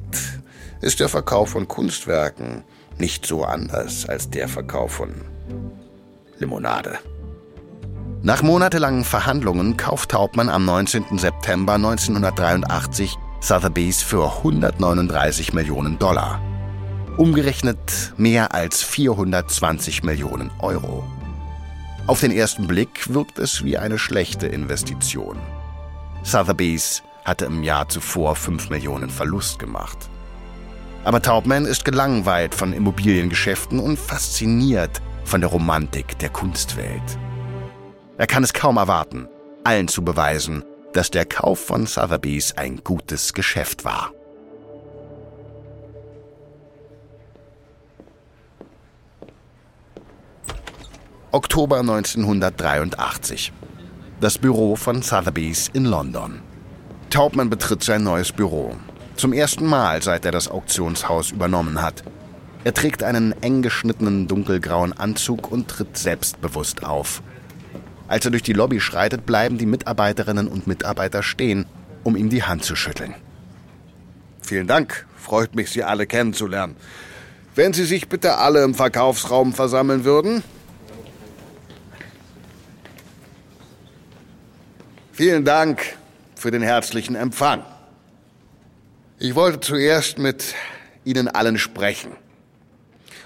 ist 0.81 1.00
der 1.00 1.10
Verkauf 1.10 1.50
von 1.50 1.67
Kunstwerken 1.67 2.63
nicht 2.98 3.25
so 3.25 3.43
anders 3.43 4.07
als 4.07 4.29
der 4.29 4.48
Verkauf 4.48 4.93
von 4.93 5.13
Limonade. 6.39 7.00
Nach 8.24 8.41
monatelangen 8.41 9.03
Verhandlungen 9.03 9.77
kauft 9.77 10.13
Hauptmann 10.13 10.50
am 10.50 10.65
19. 10.65 11.17
September 11.17 11.74
1983 11.74 13.17
Sotheby's 13.39 14.01
für 14.01 14.38
139 14.38 15.53
Millionen 15.53 16.00
Dollar. 16.00 16.41
Umgerechnet 17.17 18.13
mehr 18.17 18.53
als 18.53 18.84
420 18.84 20.03
Millionen 20.03 20.51
Euro. 20.60 21.03
Auf 22.07 22.19
den 22.19 22.31
ersten 22.31 22.67
Blick 22.67 23.13
wirkt 23.13 23.38
es 23.38 23.63
wie 23.63 23.77
eine 23.77 23.98
schlechte 23.98 24.48
Investition. 24.48 25.38
Sotheby's 26.24 27.03
hatte 27.24 27.46
im 27.46 27.63
Jahr 27.63 27.88
zuvor 27.89 28.36
5 28.36 28.69
Millionen 28.69 29.10
Verlust 29.10 29.60
gemacht. 29.60 30.10
Aber 31.08 31.22
Taubman 31.22 31.64
ist 31.64 31.86
gelangweilt 31.86 32.54
von 32.54 32.74
Immobiliengeschäften 32.74 33.80
und 33.80 33.98
fasziniert 33.98 35.02
von 35.24 35.40
der 35.40 35.50
Romantik 35.50 36.20
der 36.20 36.28
Kunstwelt. 36.28 37.18
Er 38.18 38.28
kann 38.28 38.44
es 38.44 38.52
kaum 38.52 38.76
erwarten, 38.76 39.30
allen 39.64 39.88
zu 39.88 40.04
beweisen, 40.04 40.66
dass 40.92 41.10
der 41.10 41.24
Kauf 41.24 41.60
von 41.62 41.86
Sotheby's 41.86 42.58
ein 42.58 42.82
gutes 42.84 43.32
Geschäft 43.32 43.86
war. 43.86 44.12
Oktober 51.32 51.80
1983. 51.80 53.54
Das 54.20 54.38
Büro 54.38 54.76
von 54.76 55.02
Sotheby's 55.02 55.70
in 55.72 55.86
London. 55.86 56.42
Taubman 57.10 57.50
betritt 57.50 57.82
sein 57.82 58.04
neues 58.04 58.34
Büro. 58.34 58.76
Zum 59.17 59.33
ersten 59.33 59.65
Mal, 59.65 60.03
seit 60.03 60.25
er 60.25 60.31
das 60.31 60.47
Auktionshaus 60.47 61.31
übernommen 61.31 61.81
hat. 61.81 62.03
Er 62.63 62.75
trägt 62.75 63.01
einen 63.01 63.31
eng 63.41 63.63
geschnittenen 63.63 64.27
dunkelgrauen 64.27 64.93
Anzug 64.93 65.51
und 65.51 65.67
tritt 65.67 65.97
selbstbewusst 65.97 66.83
auf. 66.83 67.24
Als 68.07 68.25
er 68.25 68.31
durch 68.31 68.43
die 68.43 68.53
Lobby 68.53 68.79
schreitet, 68.79 69.25
bleiben 69.25 69.57
die 69.57 69.65
Mitarbeiterinnen 69.65 70.47
und 70.47 70.67
Mitarbeiter 70.67 71.24
stehen, 71.24 71.65
um 72.03 72.15
ihm 72.15 72.29
die 72.29 72.43
Hand 72.43 72.63
zu 72.63 72.75
schütteln. 72.75 73.15
Vielen 74.41 74.67
Dank. 74.67 75.07
Freut 75.17 75.55
mich, 75.55 75.71
Sie 75.71 75.83
alle 75.83 76.05
kennenzulernen. 76.05 76.75
Wenn 77.55 77.74
Sie 77.74 77.86
sich 77.86 78.07
bitte 78.07 78.38
alle 78.38 78.63
im 78.63 78.75
Verkaufsraum 78.75 79.51
versammeln 79.51 80.03
würden. 80.03 80.43
Vielen 85.12 85.43
Dank 85.43 85.81
für 86.36 86.51
den 86.51 86.62
herzlichen 86.62 87.15
Empfang. 87.15 87.63
Ich 89.19 89.33
wollte 89.33 89.59
zuerst 89.62 90.19
mit 90.19 90.53
Ihnen 91.03 91.27
allen 91.27 91.57
sprechen. 91.57 92.12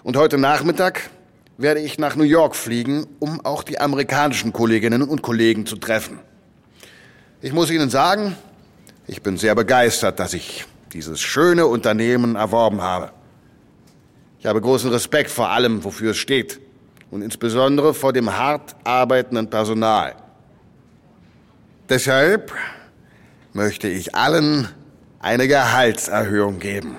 Und 0.04 0.16
heute 0.16 0.38
Nachmittag 0.38 1.10
werde 1.58 1.82
ich 1.82 2.00
nach 2.00 2.16
New 2.16 2.24
York 2.24 2.56
fliegen, 2.56 3.06
um 3.20 3.44
auch 3.44 3.62
die 3.62 3.78
amerikanischen 3.78 4.54
Kolleginnen 4.54 5.02
und 5.02 5.22
Kollegen 5.22 5.66
zu 5.66 5.76
treffen. 5.76 6.20
Ich 7.42 7.52
muss 7.52 7.70
Ihnen 7.70 7.90
sagen, 7.90 8.38
ich 9.06 9.22
bin 9.22 9.36
sehr 9.36 9.54
begeistert, 9.54 10.18
dass 10.22 10.34
ich 10.34 10.64
dieses 10.94 11.20
schöne 11.20 11.68
Unternehmen 11.68 12.38
erworben 12.38 12.82
habe. 12.82 13.12
Ich 14.40 14.46
habe 14.46 14.62
großen 14.62 14.90
Respekt 14.92 15.30
vor 15.30 15.50
allem, 15.50 15.84
wofür 15.84 16.12
es 16.12 16.18
steht 16.18 16.62
und 17.10 17.22
insbesondere 17.22 17.94
vor 17.94 18.14
dem 18.14 18.38
hart 18.38 18.78
arbeitenden 18.86 19.50
Personal. 19.50 20.16
Deshalb 21.90 22.54
möchte 23.52 23.90
ich 23.90 24.16
allen 24.16 24.70
eine 25.22 25.48
Gehaltserhöhung 25.48 26.60
geben. 26.60 26.98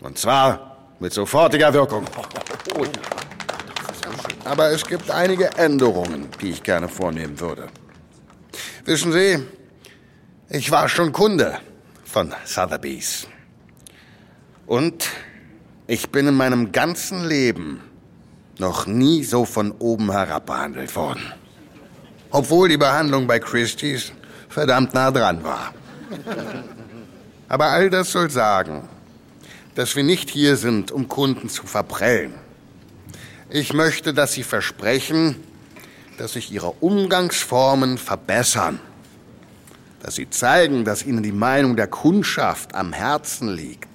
Und 0.00 0.18
zwar 0.18 0.76
mit 0.98 1.12
sofortiger 1.12 1.72
Wirkung. 1.72 2.04
Aber 4.44 4.70
es 4.70 4.86
gibt 4.86 5.10
einige 5.10 5.48
Änderungen, 5.56 6.28
die 6.40 6.50
ich 6.50 6.62
gerne 6.62 6.88
vornehmen 6.88 7.38
würde. 7.38 7.68
Wissen 8.84 9.12
Sie, 9.12 9.38
ich 10.48 10.70
war 10.70 10.88
schon 10.88 11.12
Kunde 11.12 11.58
von 12.04 12.34
Sotheby's. 12.44 13.26
Und 14.66 15.08
ich 15.86 16.10
bin 16.10 16.26
in 16.26 16.34
meinem 16.34 16.72
ganzen 16.72 17.26
Leben 17.26 17.82
noch 18.58 18.86
nie 18.86 19.24
so 19.24 19.44
von 19.44 19.72
oben 19.72 20.10
herab 20.12 20.46
behandelt 20.46 20.94
worden. 20.94 21.32
Obwohl 22.30 22.68
die 22.68 22.76
Behandlung 22.76 23.26
bei 23.26 23.38
Christie's 23.38 24.12
verdammt 24.48 24.94
nah 24.94 25.10
dran 25.10 25.42
war. 25.42 25.74
Aber 27.50 27.66
all 27.66 27.90
das 27.90 28.12
soll 28.12 28.30
sagen, 28.30 28.88
dass 29.74 29.96
wir 29.96 30.04
nicht 30.04 30.30
hier 30.30 30.56
sind, 30.56 30.92
um 30.92 31.08
Kunden 31.08 31.48
zu 31.48 31.66
verprellen. 31.66 32.32
Ich 33.50 33.72
möchte, 33.72 34.14
dass 34.14 34.32
Sie 34.32 34.44
versprechen, 34.44 35.34
dass 36.16 36.34
sich 36.34 36.52
Ihre 36.52 36.70
Umgangsformen 36.70 37.98
verbessern. 37.98 38.78
Dass 40.00 40.14
Sie 40.14 40.30
zeigen, 40.30 40.84
dass 40.84 41.04
Ihnen 41.04 41.24
die 41.24 41.32
Meinung 41.32 41.74
der 41.74 41.88
Kundschaft 41.88 42.76
am 42.76 42.92
Herzen 42.92 43.48
liegt. 43.48 43.88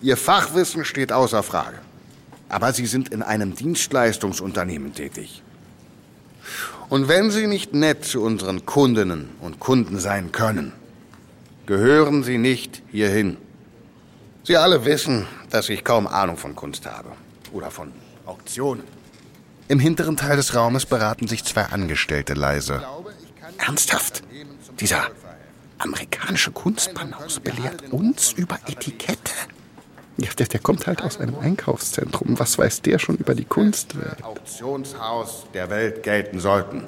Ihr 0.00 0.16
Fachwissen 0.16 0.86
steht 0.86 1.12
außer 1.12 1.42
Frage. 1.42 1.76
Aber 2.48 2.72
Sie 2.72 2.86
sind 2.86 3.10
in 3.10 3.22
einem 3.22 3.54
Dienstleistungsunternehmen 3.54 4.94
tätig. 4.94 5.42
Und 6.88 7.06
wenn 7.06 7.30
Sie 7.30 7.48
nicht 7.48 7.74
nett 7.74 8.06
zu 8.06 8.22
unseren 8.22 8.64
Kundinnen 8.64 9.28
und 9.42 9.60
Kunden 9.60 9.98
sein 9.98 10.32
können, 10.32 10.72
gehören 11.66 12.22
Sie 12.22 12.38
nicht 12.38 12.82
hierhin. 12.90 13.36
Sie 14.44 14.56
alle 14.56 14.84
wissen, 14.84 15.26
dass 15.50 15.68
ich 15.68 15.84
kaum 15.84 16.06
Ahnung 16.06 16.36
von 16.36 16.54
Kunst 16.54 16.86
habe. 16.86 17.10
Oder 17.52 17.70
von 17.70 17.92
Auktionen. 18.24 18.84
Im 19.68 19.80
hinteren 19.80 20.16
Teil 20.16 20.36
des 20.36 20.54
Raumes 20.54 20.86
beraten 20.86 21.26
sich 21.26 21.44
zwei 21.44 21.64
Angestellte 21.64 22.34
leise. 22.34 22.82
Ernsthaft? 23.58 24.22
Dieser 24.78 25.10
amerikanische 25.78 26.52
Kunstbanause 26.52 27.40
belehrt 27.40 27.92
uns 27.92 28.32
über 28.32 28.58
Etikette? 28.66 29.32
Ja, 30.18 30.30
der, 30.38 30.46
der, 30.46 30.60
kommt 30.60 30.86
halt 30.86 31.02
aus 31.02 31.18
einem 31.18 31.38
Einkaufszentrum. 31.38 32.38
Was 32.38 32.56
weiß 32.56 32.82
der 32.82 32.98
schon 32.98 33.16
über 33.16 33.34
die 33.34 33.44
Kunstwelt? 33.44 34.22
Auktionshaus 34.22 35.46
der 35.52 35.68
Welt 35.68 36.02
gelten 36.02 36.40
sollten. 36.40 36.84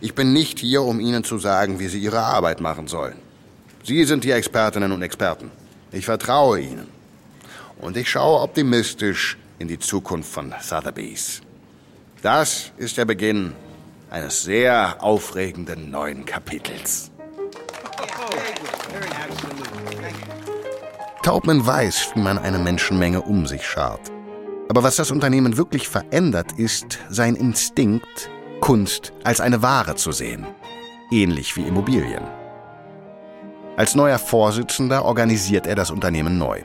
Ich 0.00 0.14
bin 0.14 0.32
nicht 0.32 0.58
hier, 0.58 0.82
um 0.82 0.98
Ihnen 0.98 1.22
zu 1.22 1.38
sagen, 1.38 1.78
wie 1.78 1.88
Sie 1.88 2.00
Ihre 2.00 2.20
Arbeit 2.20 2.60
machen 2.60 2.88
sollen. 2.88 3.23
Sie 3.86 4.02
sind 4.04 4.24
die 4.24 4.30
Expertinnen 4.30 4.92
und 4.92 5.02
Experten. 5.02 5.50
Ich 5.92 6.06
vertraue 6.06 6.58
Ihnen. 6.58 6.88
Und 7.82 7.98
ich 7.98 8.08
schaue 8.08 8.40
optimistisch 8.40 9.36
in 9.58 9.68
die 9.68 9.78
Zukunft 9.78 10.32
von 10.32 10.54
Sotheby's. 10.58 11.42
Das 12.22 12.72
ist 12.78 12.96
der 12.96 13.04
Beginn 13.04 13.52
eines 14.08 14.42
sehr 14.42 14.96
aufregenden 15.02 15.90
neuen 15.90 16.24
Kapitels. 16.24 17.10
Taubman 21.22 21.66
weiß, 21.66 22.12
wie 22.14 22.20
man 22.20 22.38
eine 22.38 22.58
Menschenmenge 22.58 23.20
um 23.20 23.46
sich 23.46 23.66
schart. 23.66 24.10
Aber 24.70 24.82
was 24.82 24.96
das 24.96 25.10
Unternehmen 25.10 25.58
wirklich 25.58 25.90
verändert, 25.90 26.52
ist 26.52 27.00
sein 27.10 27.34
Instinkt, 27.34 28.30
Kunst 28.60 29.12
als 29.24 29.42
eine 29.42 29.60
Ware 29.60 29.94
zu 29.96 30.10
sehen. 30.10 30.46
Ähnlich 31.10 31.54
wie 31.56 31.66
Immobilien. 31.66 32.22
Als 33.76 33.96
neuer 33.96 34.18
Vorsitzender 34.18 35.04
organisiert 35.04 35.66
er 35.66 35.74
das 35.74 35.90
Unternehmen 35.90 36.38
neu. 36.38 36.60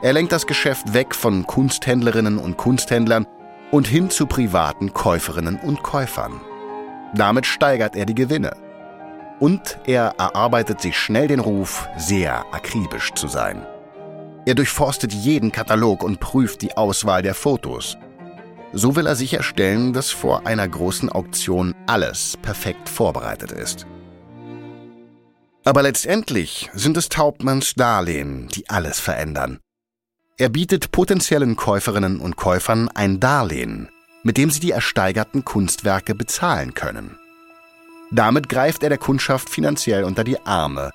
Er 0.00 0.14
lenkt 0.14 0.32
das 0.32 0.46
Geschäft 0.46 0.94
weg 0.94 1.14
von 1.14 1.46
Kunsthändlerinnen 1.46 2.38
und 2.38 2.56
Kunsthändlern 2.56 3.26
und 3.70 3.86
hin 3.86 4.08
zu 4.08 4.26
privaten 4.26 4.94
Käuferinnen 4.94 5.60
und 5.60 5.82
Käufern. 5.82 6.40
Damit 7.14 7.44
steigert 7.44 7.96
er 7.96 8.06
die 8.06 8.14
Gewinne. 8.14 8.56
Und 9.40 9.78
er 9.84 10.14
erarbeitet 10.18 10.80
sich 10.80 10.96
schnell 10.96 11.28
den 11.28 11.40
Ruf, 11.40 11.86
sehr 11.98 12.46
akribisch 12.52 13.12
zu 13.12 13.28
sein. 13.28 13.66
Er 14.46 14.54
durchforstet 14.54 15.12
jeden 15.12 15.52
Katalog 15.52 16.02
und 16.02 16.18
prüft 16.18 16.62
die 16.62 16.76
Auswahl 16.76 17.22
der 17.22 17.34
Fotos. 17.34 17.98
So 18.72 18.96
will 18.96 19.06
er 19.06 19.16
sicherstellen, 19.16 19.92
dass 19.92 20.10
vor 20.10 20.46
einer 20.46 20.66
großen 20.66 21.10
Auktion 21.10 21.74
alles 21.86 22.38
perfekt 22.40 22.88
vorbereitet 22.88 23.52
ist. 23.52 23.86
Aber 25.64 25.82
letztendlich 25.82 26.70
sind 26.74 26.96
es 26.96 27.08
Taubmanns 27.08 27.74
Darlehen, 27.74 28.48
die 28.48 28.68
alles 28.68 28.98
verändern. 28.98 29.60
Er 30.36 30.48
bietet 30.48 30.90
potenziellen 30.90 31.56
Käuferinnen 31.56 32.18
und 32.18 32.36
Käufern 32.36 32.88
ein 32.88 33.20
Darlehen, 33.20 33.88
mit 34.24 34.36
dem 34.36 34.50
sie 34.50 34.60
die 34.60 34.72
ersteigerten 34.72 35.44
Kunstwerke 35.44 36.14
bezahlen 36.14 36.74
können. 36.74 37.16
Damit 38.10 38.48
greift 38.48 38.82
er 38.82 38.88
der 38.88 38.98
Kundschaft 38.98 39.48
finanziell 39.48 40.04
unter 40.04 40.24
die 40.24 40.40
Arme, 40.44 40.90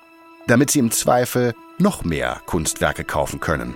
damit 0.46 0.70
sie 0.70 0.78
im 0.80 0.90
Zweifel 0.90 1.54
noch 1.78 2.04
mehr 2.04 2.40
Kunstwerke 2.46 3.04
kaufen 3.04 3.40
können. 3.40 3.74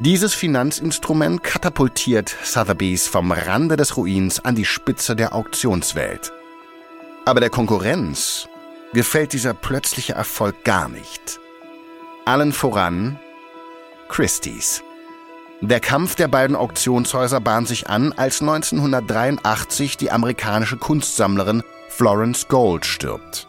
Dieses 0.00 0.34
Finanzinstrument 0.34 1.42
katapultiert 1.42 2.34
Sotheby's 2.42 3.06
vom 3.06 3.32
Rande 3.32 3.76
des 3.76 3.96
Ruins 3.96 4.40
an 4.40 4.54
die 4.54 4.64
Spitze 4.64 5.14
der 5.14 5.34
Auktionswelt. 5.34 6.32
Aber 7.24 7.40
der 7.40 7.50
Konkurrenz 7.50 8.48
gefällt 8.92 9.32
dieser 9.32 9.54
plötzliche 9.54 10.14
Erfolg 10.14 10.64
gar 10.64 10.88
nicht. 10.88 11.40
Allen 12.24 12.52
voran 12.52 13.18
Christie's. 14.08 14.82
Der 15.60 15.80
Kampf 15.80 16.16
der 16.16 16.28
beiden 16.28 16.56
Auktionshäuser 16.56 17.40
bahnt 17.40 17.68
sich 17.68 17.88
an, 17.88 18.12
als 18.12 18.40
1983 18.40 19.96
die 19.96 20.10
amerikanische 20.10 20.76
Kunstsammlerin 20.76 21.62
Florence 21.88 22.48
Gold 22.48 22.84
stirbt. 22.84 23.46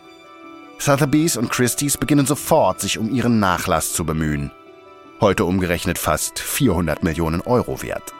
Sotheby's 0.77 1.37
und 1.37 1.49
Christie's 1.49 1.97
beginnen 1.97 2.25
sofort, 2.25 2.81
sich 2.81 2.97
um 2.97 3.13
ihren 3.13 3.39
Nachlass 3.39 3.93
zu 3.93 4.05
bemühen. 4.05 4.51
Heute 5.21 5.45
umgerechnet 5.45 5.97
fast 5.97 6.39
400 6.39 7.03
Millionen 7.03 7.41
Euro 7.41 7.81
wert. 7.81 8.13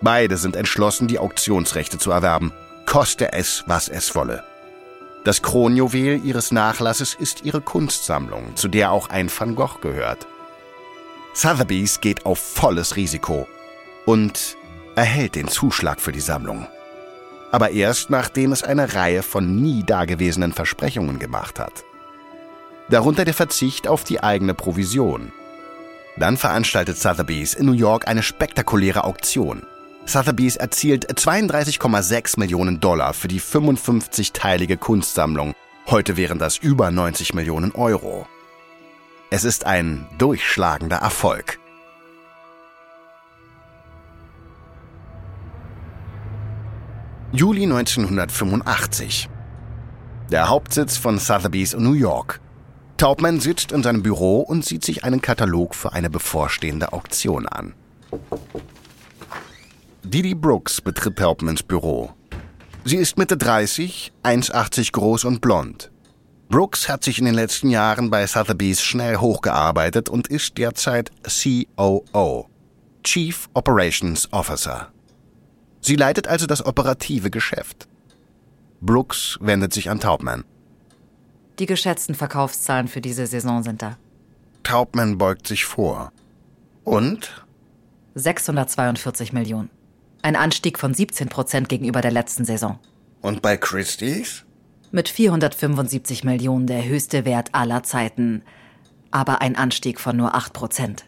Beide 0.00 0.36
sind 0.36 0.54
entschlossen, 0.54 1.08
die 1.08 1.18
Auktionsrechte 1.18 1.98
zu 1.98 2.10
erwerben, 2.10 2.52
koste 2.84 3.32
es, 3.32 3.64
was 3.66 3.88
es 3.88 4.14
wolle. 4.14 4.44
Das 5.26 5.42
Kronjuwel 5.42 6.24
ihres 6.24 6.52
Nachlasses 6.52 7.14
ist 7.14 7.44
ihre 7.44 7.60
Kunstsammlung, 7.60 8.54
zu 8.54 8.68
der 8.68 8.92
auch 8.92 9.08
ein 9.10 9.28
Van 9.28 9.56
Gogh 9.56 9.80
gehört. 9.80 10.28
Sotheby's 11.34 12.00
geht 12.00 12.24
auf 12.24 12.38
volles 12.38 12.94
Risiko 12.94 13.48
und 14.04 14.56
erhält 14.94 15.34
den 15.34 15.48
Zuschlag 15.48 16.00
für 16.00 16.12
die 16.12 16.20
Sammlung. 16.20 16.68
Aber 17.50 17.70
erst 17.70 18.08
nachdem 18.08 18.52
es 18.52 18.62
eine 18.62 18.94
Reihe 18.94 19.24
von 19.24 19.56
nie 19.60 19.82
dagewesenen 19.82 20.52
Versprechungen 20.52 21.18
gemacht 21.18 21.58
hat. 21.58 21.82
Darunter 22.88 23.24
der 23.24 23.34
Verzicht 23.34 23.88
auf 23.88 24.04
die 24.04 24.22
eigene 24.22 24.54
Provision. 24.54 25.32
Dann 26.16 26.36
veranstaltet 26.36 26.98
Sotheby's 26.98 27.52
in 27.52 27.66
New 27.66 27.72
York 27.72 28.06
eine 28.06 28.22
spektakuläre 28.22 29.02
Auktion. 29.02 29.66
Sotheby's 30.08 30.54
erzielt 30.54 31.12
32,6 31.12 32.38
Millionen 32.38 32.78
Dollar 32.78 33.12
für 33.12 33.26
die 33.26 33.40
55-teilige 33.40 34.76
Kunstsammlung. 34.76 35.52
Heute 35.88 36.16
wären 36.16 36.38
das 36.38 36.58
über 36.58 36.92
90 36.92 37.34
Millionen 37.34 37.72
Euro. 37.72 38.26
Es 39.30 39.42
ist 39.42 39.66
ein 39.66 40.06
durchschlagender 40.16 40.98
Erfolg. 40.98 41.58
Juli 47.32 47.64
1985. 47.64 49.28
Der 50.30 50.48
Hauptsitz 50.48 50.96
von 50.96 51.18
Sotheby's 51.18 51.74
in 51.74 51.82
New 51.82 51.94
York. 51.94 52.40
Taubman 52.96 53.40
sitzt 53.40 53.72
in 53.72 53.82
seinem 53.82 54.04
Büro 54.04 54.40
und 54.40 54.64
sieht 54.64 54.84
sich 54.84 55.02
einen 55.02 55.20
Katalog 55.20 55.74
für 55.74 55.92
eine 55.92 56.10
bevorstehende 56.10 56.92
Auktion 56.92 57.48
an. 57.48 57.74
Didi 60.08 60.36
Brooks 60.36 60.80
betritt 60.80 61.16
Taubmans 61.16 61.64
Büro. 61.64 62.12
Sie 62.84 62.96
ist 62.96 63.18
Mitte 63.18 63.36
30, 63.36 64.12
1,80 64.22 64.92
groß 64.92 65.24
und 65.24 65.40
blond. 65.40 65.90
Brooks 66.48 66.88
hat 66.88 67.02
sich 67.02 67.18
in 67.18 67.24
den 67.24 67.34
letzten 67.34 67.70
Jahren 67.70 68.08
bei 68.08 68.24
Sotheby's 68.24 68.80
schnell 68.80 69.16
hochgearbeitet 69.16 70.08
und 70.08 70.28
ist 70.28 70.58
derzeit 70.58 71.10
COO, 71.24 72.48
Chief 73.02 73.48
Operations 73.54 74.32
Officer. 74.32 74.92
Sie 75.80 75.96
leitet 75.96 76.28
also 76.28 76.46
das 76.46 76.64
operative 76.64 77.32
Geschäft. 77.32 77.88
Brooks 78.80 79.38
wendet 79.40 79.74
sich 79.74 79.90
an 79.90 79.98
Taubman. 79.98 80.44
Die 81.58 81.66
geschätzten 81.66 82.14
Verkaufszahlen 82.14 82.86
für 82.86 83.00
diese 83.00 83.26
Saison 83.26 83.64
sind 83.64 83.82
da. 83.82 83.98
Taubman 84.62 85.18
beugt 85.18 85.48
sich 85.48 85.64
vor. 85.64 86.12
Und? 86.84 87.44
642 88.14 89.32
Millionen. 89.32 89.75
Ein 90.26 90.34
Anstieg 90.34 90.80
von 90.80 90.92
17 90.92 91.28
Prozent 91.28 91.68
gegenüber 91.68 92.00
der 92.00 92.10
letzten 92.10 92.44
Saison. 92.44 92.80
Und 93.20 93.42
bei 93.42 93.56
Christie's? 93.56 94.42
Mit 94.90 95.08
475 95.08 96.24
Millionen 96.24 96.66
der 96.66 96.84
höchste 96.84 97.24
Wert 97.24 97.50
aller 97.52 97.84
Zeiten, 97.84 98.42
aber 99.12 99.40
ein 99.40 99.54
Anstieg 99.54 100.00
von 100.00 100.16
nur 100.16 100.34
8 100.34 100.52
Prozent. 100.52 101.04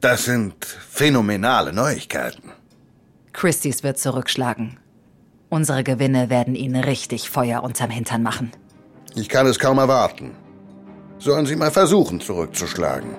Das 0.00 0.24
sind 0.24 0.64
phänomenale 0.64 1.74
Neuigkeiten. 1.74 2.50
Christie's 3.34 3.82
wird 3.82 3.98
zurückschlagen. 3.98 4.78
Unsere 5.50 5.84
Gewinne 5.84 6.30
werden 6.30 6.54
ihnen 6.54 6.82
richtig 6.82 7.28
Feuer 7.28 7.62
unterm 7.62 7.90
Hintern 7.90 8.22
machen. 8.22 8.52
Ich 9.14 9.28
kann 9.28 9.46
es 9.46 9.58
kaum 9.58 9.76
erwarten. 9.76 10.30
Sollen 11.18 11.44
Sie 11.44 11.56
mal 11.56 11.72
versuchen, 11.72 12.22
zurückzuschlagen. 12.22 13.10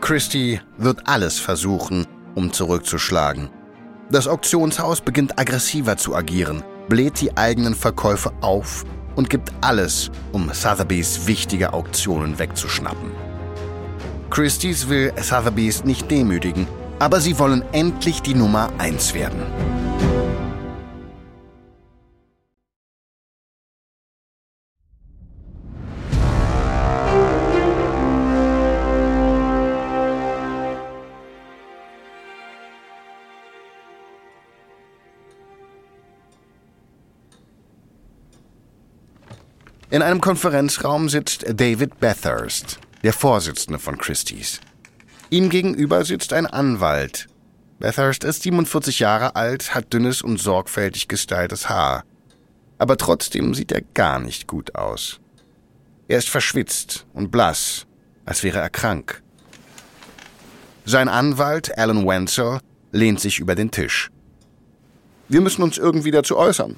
Christie 0.00 0.60
wird 0.78 1.06
alles 1.06 1.38
versuchen, 1.38 2.06
um 2.34 2.52
zurückzuschlagen. 2.52 3.50
Das 4.10 4.28
Auktionshaus 4.28 5.00
beginnt 5.00 5.38
aggressiver 5.38 5.96
zu 5.96 6.14
agieren 6.14 6.62
bläht 6.88 7.20
die 7.20 7.36
eigenen 7.36 7.74
Verkäufe 7.74 8.32
auf 8.40 8.84
und 9.16 9.30
gibt 9.30 9.52
alles, 9.60 10.10
um 10.32 10.50
Sotheby's 10.52 11.26
wichtige 11.26 11.72
Auktionen 11.72 12.38
wegzuschnappen. 12.38 13.10
Christie's 14.30 14.88
will 14.88 15.12
Sotheby's 15.20 15.84
nicht 15.84 16.10
demütigen, 16.10 16.66
aber 16.98 17.20
sie 17.20 17.38
wollen 17.38 17.62
endlich 17.72 18.22
die 18.22 18.34
Nummer 18.34 18.70
1 18.78 19.14
werden. 19.14 19.40
In 39.90 40.02
einem 40.02 40.20
Konferenzraum 40.20 41.08
sitzt 41.10 41.44
David 41.46 42.00
Bathurst, 42.00 42.78
der 43.02 43.12
Vorsitzende 43.12 43.78
von 43.78 43.98
Christie's. 43.98 44.60
Ihm 45.28 45.50
gegenüber 45.50 46.04
sitzt 46.04 46.32
ein 46.32 46.46
Anwalt. 46.46 47.26
Bathurst 47.78 48.24
ist 48.24 48.42
47 48.42 49.00
Jahre 49.00 49.36
alt, 49.36 49.74
hat 49.74 49.92
dünnes 49.92 50.22
und 50.22 50.38
sorgfältig 50.38 51.06
gestyltes 51.08 51.68
Haar. 51.68 52.04
Aber 52.78 52.96
trotzdem 52.96 53.54
sieht 53.54 53.72
er 53.72 53.82
gar 53.82 54.18
nicht 54.18 54.46
gut 54.46 54.74
aus. 54.74 55.20
Er 56.08 56.18
ist 56.18 56.30
verschwitzt 56.30 57.06
und 57.12 57.30
blass, 57.30 57.86
als 58.24 58.42
wäre 58.42 58.60
er 58.60 58.70
krank. 58.70 59.22
Sein 60.86 61.08
Anwalt, 61.08 61.76
Alan 61.76 62.06
Wenzel, 62.06 62.60
lehnt 62.90 63.20
sich 63.20 63.38
über 63.38 63.54
den 63.54 63.70
Tisch. 63.70 64.10
Wir 65.28 65.40
müssen 65.40 65.62
uns 65.62 65.78
irgendwie 65.78 66.10
dazu 66.10 66.36
äußern, 66.36 66.76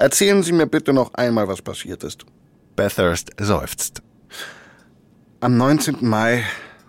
Erzählen 0.00 0.42
Sie 0.42 0.52
mir 0.52 0.66
bitte 0.66 0.94
noch 0.94 1.12
einmal, 1.12 1.46
was 1.46 1.60
passiert 1.60 2.02
ist. 2.04 2.24
Bathurst 2.74 3.32
seufzt. 3.38 4.00
Am 5.40 5.58
19. 5.58 5.98
Mai 6.00 6.42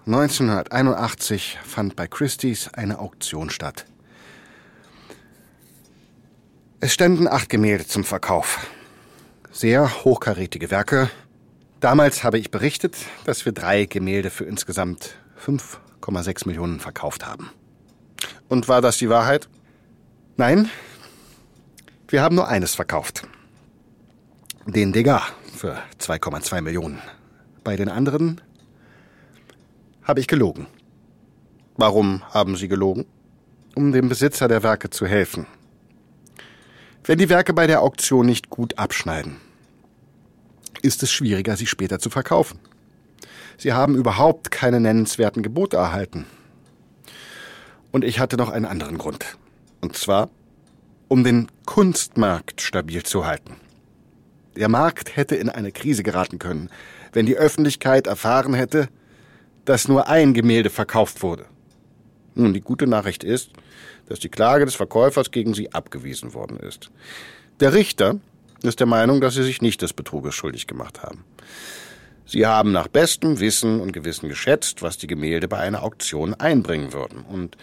1981 0.05 1.59
fand 1.61 1.97
bei 1.97 2.07
Christie's 2.07 2.69
eine 2.73 2.99
Auktion 2.99 3.49
statt. 3.49 3.85
Es 6.79 6.93
ständen 6.93 7.27
acht 7.27 7.49
Gemälde 7.49 7.85
zum 7.85 8.05
Verkauf. 8.05 8.65
Sehr 9.51 10.05
hochkarätige 10.05 10.71
Werke. 10.71 11.09
Damals 11.81 12.23
habe 12.23 12.39
ich 12.39 12.49
berichtet, 12.49 12.95
dass 13.25 13.43
wir 13.43 13.51
drei 13.51 13.87
Gemälde 13.87 14.29
für 14.29 14.45
insgesamt 14.45 15.15
5,6 15.45 16.47
Millionen 16.47 16.79
verkauft 16.79 17.25
haben. 17.25 17.49
Und 18.47 18.69
war 18.69 18.79
das 18.79 18.99
die 18.99 19.09
Wahrheit? 19.09 19.49
Nein, 20.37 20.69
wir 22.11 22.21
haben 22.21 22.35
nur 22.35 22.47
eines 22.47 22.75
verkauft. 22.75 23.27
Den 24.65 24.91
Degas 24.91 25.23
für 25.55 25.77
2,2 25.99 26.61
Millionen. 26.61 27.01
Bei 27.63 27.75
den 27.75 27.89
anderen 27.89 28.41
habe 30.03 30.19
ich 30.19 30.27
gelogen. 30.27 30.67
Warum 31.77 32.23
haben 32.33 32.57
Sie 32.57 32.67
gelogen? 32.67 33.05
Um 33.75 33.93
dem 33.93 34.09
Besitzer 34.09 34.47
der 34.47 34.61
Werke 34.61 34.89
zu 34.89 35.05
helfen. 35.05 35.47
Wenn 37.05 37.17
die 37.17 37.29
Werke 37.29 37.53
bei 37.53 37.65
der 37.65 37.81
Auktion 37.81 38.25
nicht 38.25 38.49
gut 38.49 38.77
abschneiden, 38.77 39.37
ist 40.81 41.03
es 41.03 41.11
schwieriger, 41.11 41.55
sie 41.55 41.65
später 41.65 41.99
zu 41.99 42.09
verkaufen. 42.09 42.59
Sie 43.57 43.73
haben 43.73 43.95
überhaupt 43.95 44.51
keine 44.51 44.79
nennenswerten 44.79 45.43
Gebote 45.43 45.77
erhalten. 45.77 46.25
Und 47.91 48.03
ich 48.03 48.19
hatte 48.19 48.37
noch 48.37 48.49
einen 48.49 48.65
anderen 48.65 48.97
Grund. 48.97 49.37
Und 49.81 49.95
zwar 49.95 50.29
um 51.11 51.25
den 51.25 51.49
Kunstmarkt 51.65 52.61
stabil 52.61 53.03
zu 53.03 53.25
halten. 53.25 53.57
Der 54.55 54.69
Markt 54.69 55.17
hätte 55.17 55.35
in 55.35 55.49
eine 55.49 55.73
Krise 55.73 56.03
geraten 56.03 56.39
können, 56.39 56.69
wenn 57.11 57.25
die 57.25 57.35
Öffentlichkeit 57.35 58.07
erfahren 58.07 58.53
hätte, 58.53 58.87
dass 59.65 59.89
nur 59.89 60.07
ein 60.07 60.33
Gemälde 60.33 60.69
verkauft 60.69 61.21
wurde. 61.21 61.47
Nun, 62.33 62.53
die 62.53 62.61
gute 62.61 62.87
Nachricht 62.87 63.25
ist, 63.25 63.49
dass 64.07 64.19
die 64.19 64.29
Klage 64.29 64.63
des 64.63 64.75
Verkäufers 64.75 65.31
gegen 65.31 65.53
sie 65.53 65.73
abgewiesen 65.73 66.33
worden 66.33 66.57
ist. 66.57 66.89
Der 67.59 67.73
Richter 67.73 68.21
ist 68.63 68.79
der 68.79 68.87
Meinung, 68.87 69.19
dass 69.19 69.33
sie 69.33 69.43
sich 69.43 69.61
nicht 69.61 69.81
des 69.81 69.91
Betruges 69.91 70.33
schuldig 70.33 70.65
gemacht 70.65 71.03
haben. 71.03 71.25
Sie 72.25 72.45
haben 72.45 72.71
nach 72.71 72.87
bestem 72.87 73.41
Wissen 73.41 73.81
und 73.81 73.91
Gewissen 73.91 74.29
geschätzt, 74.29 74.81
was 74.81 74.97
die 74.97 75.07
Gemälde 75.07 75.49
bei 75.49 75.57
einer 75.57 75.83
Auktion 75.83 76.35
einbringen 76.35 76.93
würden. 76.93 77.25
Und 77.25 77.57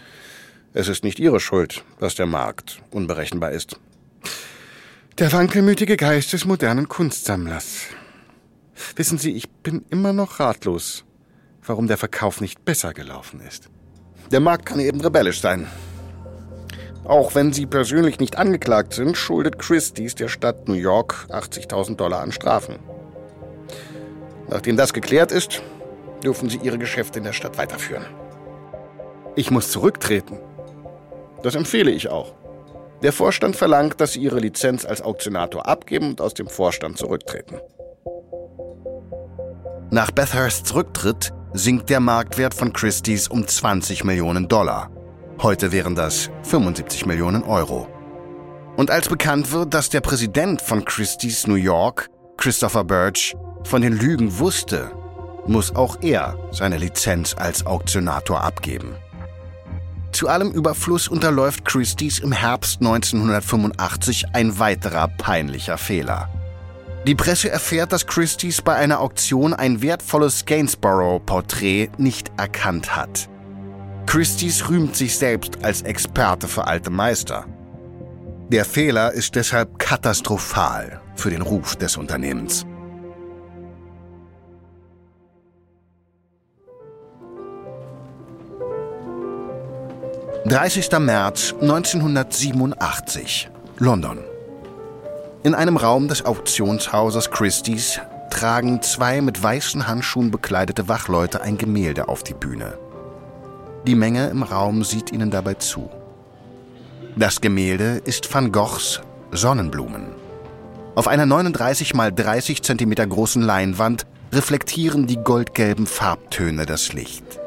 es 0.73 0.87
ist 0.87 1.03
nicht 1.03 1.19
Ihre 1.19 1.39
Schuld, 1.39 1.83
dass 1.99 2.15
der 2.15 2.25
Markt 2.25 2.81
unberechenbar 2.91 3.51
ist. 3.51 3.79
Der 5.17 5.31
wankelmütige 5.31 5.97
Geist 5.97 6.31
des 6.33 6.45
modernen 6.45 6.87
Kunstsammlers. 6.87 7.87
Wissen 8.95 9.17
Sie, 9.17 9.35
ich 9.35 9.49
bin 9.49 9.83
immer 9.89 10.13
noch 10.13 10.39
ratlos, 10.39 11.03
warum 11.65 11.87
der 11.87 11.97
Verkauf 11.97 12.39
nicht 12.39 12.63
besser 12.63 12.93
gelaufen 12.93 13.41
ist. 13.41 13.69
Der 14.31 14.39
Markt 14.39 14.65
kann 14.65 14.79
eben 14.79 15.01
rebellisch 15.01 15.41
sein. 15.41 15.67
Auch 17.03 17.33
wenn 17.33 17.51
Sie 17.51 17.65
persönlich 17.65 18.19
nicht 18.19 18.37
angeklagt 18.37 18.93
sind, 18.93 19.17
schuldet 19.17 19.57
Christie's 19.57 20.15
der 20.15 20.27
Stadt 20.27 20.67
New 20.67 20.75
York 20.75 21.27
80.000 21.29 21.95
Dollar 21.95 22.21
an 22.21 22.31
Strafen. 22.31 22.77
Nachdem 24.47 24.77
das 24.77 24.93
geklärt 24.93 25.31
ist, 25.31 25.61
dürfen 26.23 26.49
Sie 26.49 26.59
Ihre 26.61 26.77
Geschäfte 26.77 27.19
in 27.19 27.25
der 27.25 27.33
Stadt 27.33 27.57
weiterführen. 27.57 28.05
Ich 29.35 29.51
muss 29.51 29.71
zurücktreten. 29.71 30.39
Das 31.43 31.55
empfehle 31.55 31.91
ich 31.91 32.09
auch. 32.09 32.33
Der 33.01 33.13
Vorstand 33.13 33.55
verlangt, 33.55 34.01
dass 34.01 34.13
Sie 34.13 34.19
Ihre 34.19 34.39
Lizenz 34.39 34.85
als 34.85 35.01
Auktionator 35.01 35.67
abgeben 35.67 36.09
und 36.09 36.21
aus 36.21 36.33
dem 36.33 36.47
Vorstand 36.47 36.97
zurücktreten. 36.97 37.59
Nach 39.89 40.11
Bathursts 40.11 40.75
Rücktritt 40.75 41.31
sinkt 41.53 41.89
der 41.89 41.99
Marktwert 41.99 42.53
von 42.53 42.73
Christie's 42.73 43.27
um 43.27 43.47
20 43.47 44.03
Millionen 44.03 44.47
Dollar. 44.47 44.91
Heute 45.41 45.71
wären 45.71 45.95
das 45.95 46.29
75 46.43 47.05
Millionen 47.05 47.43
Euro. 47.43 47.87
Und 48.75 48.91
als 48.91 49.09
bekannt 49.09 49.51
wird, 49.51 49.73
dass 49.73 49.89
der 49.89 50.01
Präsident 50.01 50.61
von 50.61 50.85
Christie's 50.85 51.47
New 51.47 51.55
York, 51.55 52.07
Christopher 52.37 52.83
Birch, 52.83 53.35
von 53.63 53.81
den 53.81 53.93
Lügen 53.93 54.39
wusste, 54.39 54.91
muss 55.47 55.75
auch 55.75 55.97
er 56.01 56.37
seine 56.51 56.77
Lizenz 56.77 57.35
als 57.37 57.65
Auktionator 57.65 58.41
abgeben. 58.41 58.95
Zu 60.11 60.27
allem 60.27 60.51
Überfluss 60.51 61.07
unterläuft 61.07 61.65
Christie's 61.65 62.19
im 62.19 62.31
Herbst 62.31 62.81
1985 62.81 64.25
ein 64.33 64.59
weiterer 64.59 65.07
peinlicher 65.07 65.77
Fehler. 65.77 66.29
Die 67.07 67.15
Presse 67.15 67.49
erfährt, 67.49 67.93
dass 67.93 68.07
Christie's 68.07 68.61
bei 68.61 68.75
einer 68.75 68.99
Auktion 68.99 69.53
ein 69.53 69.81
wertvolles 69.81 70.45
Gainsborough-Porträt 70.45 71.89
nicht 71.97 72.31
erkannt 72.37 72.95
hat. 72.95 73.29
Christie's 74.05 74.67
rühmt 74.69 74.95
sich 74.95 75.17
selbst 75.17 75.63
als 75.63 75.83
Experte 75.83 76.47
für 76.47 76.67
alte 76.67 76.89
Meister. 76.89 77.45
Der 78.49 78.65
Fehler 78.65 79.13
ist 79.13 79.35
deshalb 79.35 79.77
katastrophal 79.77 81.01
für 81.15 81.29
den 81.29 81.43
Ruf 81.43 81.75
des 81.75 81.95
Unternehmens. 81.95 82.65
30. 90.45 90.89
März 90.99 91.53
1987, 91.59 93.49
London. 93.77 94.19
In 95.43 95.53
einem 95.53 95.75
Raum 95.75 96.07
des 96.07 96.25
Auktionshauses 96.25 97.29
Christie's 97.29 97.99
tragen 98.29 98.81
zwei 98.81 99.19
mit 99.19 99.43
weißen 99.43 99.85
Handschuhen 99.85 100.31
bekleidete 100.31 100.87
Wachleute 100.87 101.41
ein 101.41 101.57
Gemälde 101.57 102.07
auf 102.07 102.23
die 102.23 102.33
Bühne. 102.33 102.77
Die 103.85 103.95
Menge 103.95 104.29
im 104.29 104.43
Raum 104.43 104.85
sieht 104.85 105.11
ihnen 105.11 105.29
dabei 105.29 105.55
zu. 105.55 105.89
Das 107.17 107.41
Gemälde 107.41 108.01
ist 108.05 108.33
Van 108.33 108.53
Goghs 108.53 109.01
Sonnenblumen. 109.31 110.15
Auf 110.95 111.09
einer 111.09 111.25
39 111.25 111.93
mal 111.95 112.13
30 112.13 112.63
cm 112.63 112.95
großen 113.09 113.41
Leinwand 113.41 114.05
reflektieren 114.31 115.05
die 115.05 115.17
goldgelben 115.17 115.85
Farbtöne 115.85 116.65
das 116.65 116.93
Licht. 116.93 117.38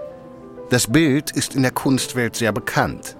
Das 0.73 0.87
Bild 0.87 1.33
ist 1.33 1.55
in 1.55 1.61
der 1.61 1.71
Kunstwelt 1.71 2.35
sehr 2.35 2.51
bekannt. 2.51 3.19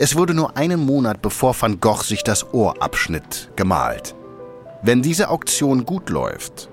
Es 0.00 0.16
wurde 0.16 0.34
nur 0.34 0.56
einen 0.56 0.84
Monat 0.84 1.22
bevor 1.22 1.54
Van 1.56 1.78
Gogh 1.78 2.02
sich 2.02 2.24
das 2.24 2.52
Ohr 2.52 2.82
abschnitt, 2.82 3.52
gemalt. 3.54 4.16
Wenn 4.82 5.00
diese 5.00 5.30
Auktion 5.30 5.86
gut 5.86 6.10
läuft, 6.10 6.68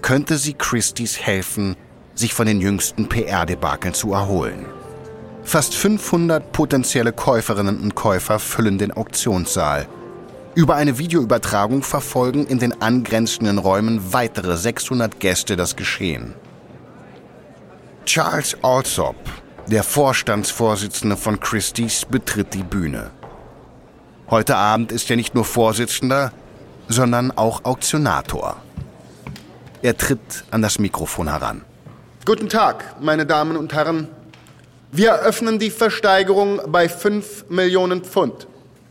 könnte 0.00 0.38
sie 0.38 0.54
Christie's 0.54 1.20
helfen, 1.20 1.76
sich 2.14 2.32
von 2.32 2.46
den 2.46 2.62
jüngsten 2.62 3.10
PR-Debakeln 3.10 3.92
zu 3.92 4.14
erholen. 4.14 4.64
Fast 5.42 5.74
500 5.74 6.50
potenzielle 6.50 7.12
Käuferinnen 7.12 7.78
und 7.78 7.94
Käufer 7.94 8.38
füllen 8.38 8.78
den 8.78 8.92
Auktionssaal. 8.92 9.86
Über 10.54 10.76
eine 10.76 10.96
Videoübertragung 10.96 11.82
verfolgen 11.82 12.46
in 12.46 12.58
den 12.58 12.80
angrenzenden 12.80 13.58
Räumen 13.58 14.14
weitere 14.14 14.56
600 14.56 15.20
Gäste 15.20 15.56
das 15.56 15.76
Geschehen. 15.76 16.32
Charles 18.06 18.56
Alsop, 18.62 19.16
der 19.68 19.82
Vorstandsvorsitzende 19.82 21.16
von 21.16 21.40
Christie's 21.40 22.04
betritt 22.06 22.54
die 22.54 22.62
Bühne. 22.62 23.10
Heute 24.30 24.56
Abend 24.56 24.92
ist 24.92 25.10
er 25.10 25.16
nicht 25.16 25.34
nur 25.34 25.44
Vorsitzender, 25.44 26.32
sondern 26.88 27.30
auch 27.32 27.64
Auktionator. 27.64 28.56
Er 29.82 29.96
tritt 29.96 30.44
an 30.50 30.62
das 30.62 30.78
Mikrofon 30.78 31.28
heran. 31.28 31.64
Guten 32.24 32.48
Tag, 32.48 32.96
meine 33.00 33.26
Damen 33.26 33.56
und 33.56 33.74
Herren. 33.74 34.08
Wir 34.90 35.10
eröffnen 35.10 35.58
die 35.58 35.70
Versteigerung 35.70 36.60
bei 36.68 36.88
5 36.88 37.50
Millionen 37.50 38.02
Pfund. 38.02 38.46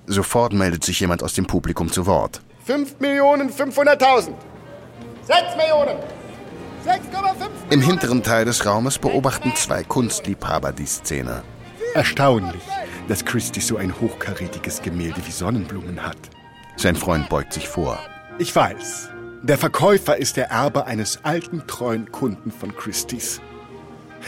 Sofort 0.05 0.53
meldet 0.53 0.83
sich 0.83 0.99
jemand 0.99 1.23
aus 1.23 1.33
dem 1.33 1.47
Publikum 1.47 1.91
zu 1.91 2.05
Wort. 2.05 2.41
5 2.65 2.99
Millionen 2.99 3.49
500.000. 3.49 4.29
6 5.23 5.55
Millionen. 5.57 5.97
Im 7.69 7.81
hinteren 7.81 8.23
Teil 8.23 8.45
des 8.45 8.65
Raumes 8.65 8.97
beobachten 8.97 9.53
zwei 9.55 9.83
Kunstliebhaber 9.83 10.71
die 10.71 10.85
Szene. 10.85 11.43
Erstaunlich, 11.93 12.61
dass 13.07 13.25
Christie 13.25 13.61
so 13.61 13.77
ein 13.77 13.93
hochkarätiges 13.99 14.81
Gemälde 14.81 15.21
wie 15.25 15.31
Sonnenblumen 15.31 16.03
hat. 16.03 16.17
Sein 16.75 16.95
Freund 16.95 17.27
beugt 17.29 17.53
sich 17.53 17.67
vor. 17.67 17.99
Ich 18.39 18.55
weiß. 18.55 19.09
Der 19.43 19.57
Verkäufer 19.57 20.17
ist 20.17 20.37
der 20.37 20.49
Erbe 20.49 20.85
eines 20.85 21.23
alten, 21.23 21.65
treuen 21.67 22.11
Kunden 22.11 22.51
von 22.51 22.75
Christie's. 22.75 23.41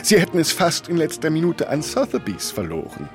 Sie 0.01 0.19
hätten 0.19 0.39
es 0.39 0.51
fast 0.51 0.87
in 0.87 0.97
letzter 0.97 1.29
Minute 1.29 1.69
an 1.69 1.81
Sotheby's 1.81 2.51
verloren. 2.51 3.09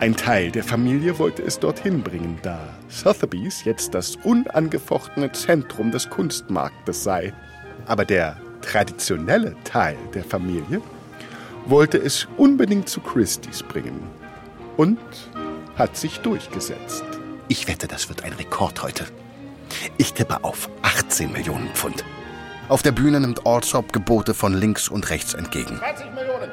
Ein 0.00 0.16
Teil 0.16 0.50
der 0.50 0.64
Familie 0.64 1.18
wollte 1.18 1.42
es 1.42 1.58
dorthin 1.60 2.02
bringen, 2.02 2.38
da 2.42 2.58
Sotheby's 2.88 3.64
jetzt 3.64 3.94
das 3.94 4.16
unangefochtene 4.24 5.30
Zentrum 5.32 5.92
des 5.92 6.10
Kunstmarktes 6.10 7.04
sei. 7.04 7.32
Aber 7.86 8.04
der 8.04 8.36
traditionelle 8.62 9.54
Teil 9.64 9.98
der 10.14 10.24
Familie 10.24 10.80
wollte 11.66 11.98
es 11.98 12.26
unbedingt 12.36 12.88
zu 12.88 13.00
Christie's 13.00 13.62
bringen 13.62 14.02
und 14.76 14.98
hat 15.76 15.96
sich 15.96 16.20
durchgesetzt. 16.20 17.04
Ich 17.48 17.68
wette, 17.68 17.86
das 17.86 18.08
wird 18.08 18.24
ein 18.24 18.32
Rekord 18.32 18.82
heute. 18.82 19.04
Ich 19.98 20.12
tippe 20.14 20.44
auf 20.44 20.70
18 20.82 21.32
Millionen 21.32 21.68
Pfund. 21.74 22.04
Auf 22.68 22.82
der 22.82 22.92
Bühne 22.92 23.20
nimmt 23.20 23.46
Alsop 23.46 23.92
Gebote 23.92 24.34
von 24.34 24.54
links 24.54 24.88
und 24.88 25.10
rechts 25.10 25.34
entgegen. 25.34 25.80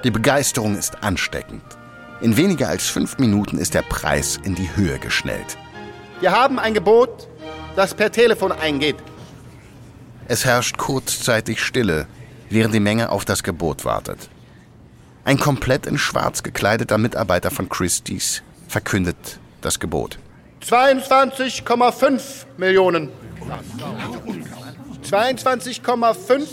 Die 0.03 0.11
Begeisterung 0.11 0.77
ist 0.77 1.03
ansteckend. 1.03 1.63
In 2.21 2.35
weniger 2.35 2.67
als 2.67 2.87
fünf 2.87 3.17
Minuten 3.17 3.57
ist 3.57 3.73
der 3.73 3.83
Preis 3.83 4.37
in 4.43 4.55
die 4.55 4.75
Höhe 4.75 4.99
geschnellt. 4.99 5.57
Wir 6.19 6.31
haben 6.31 6.59
ein 6.59 6.73
Gebot, 6.73 7.29
das 7.75 7.93
per 7.93 8.11
Telefon 8.11 8.51
eingeht. 8.51 8.97
Es 10.29 10.45
herrscht 10.45 10.77
kurzzeitig 10.77 11.59
Stille, 11.59 12.05
während 12.51 12.75
die 12.75 12.79
Menge 12.79 13.09
auf 13.09 13.25
das 13.25 13.41
Gebot 13.41 13.83
wartet. 13.83 14.29
Ein 15.25 15.39
komplett 15.39 15.87
in 15.87 15.97
schwarz 15.97 16.43
gekleideter 16.43 16.99
Mitarbeiter 16.99 17.49
von 17.49 17.67
Christie's 17.67 18.43
verkündet 18.67 19.39
das 19.61 19.79
Gebot. 19.79 20.19
22,5 20.63 22.45
Millionen. 22.57 23.09
22,5 25.03 26.47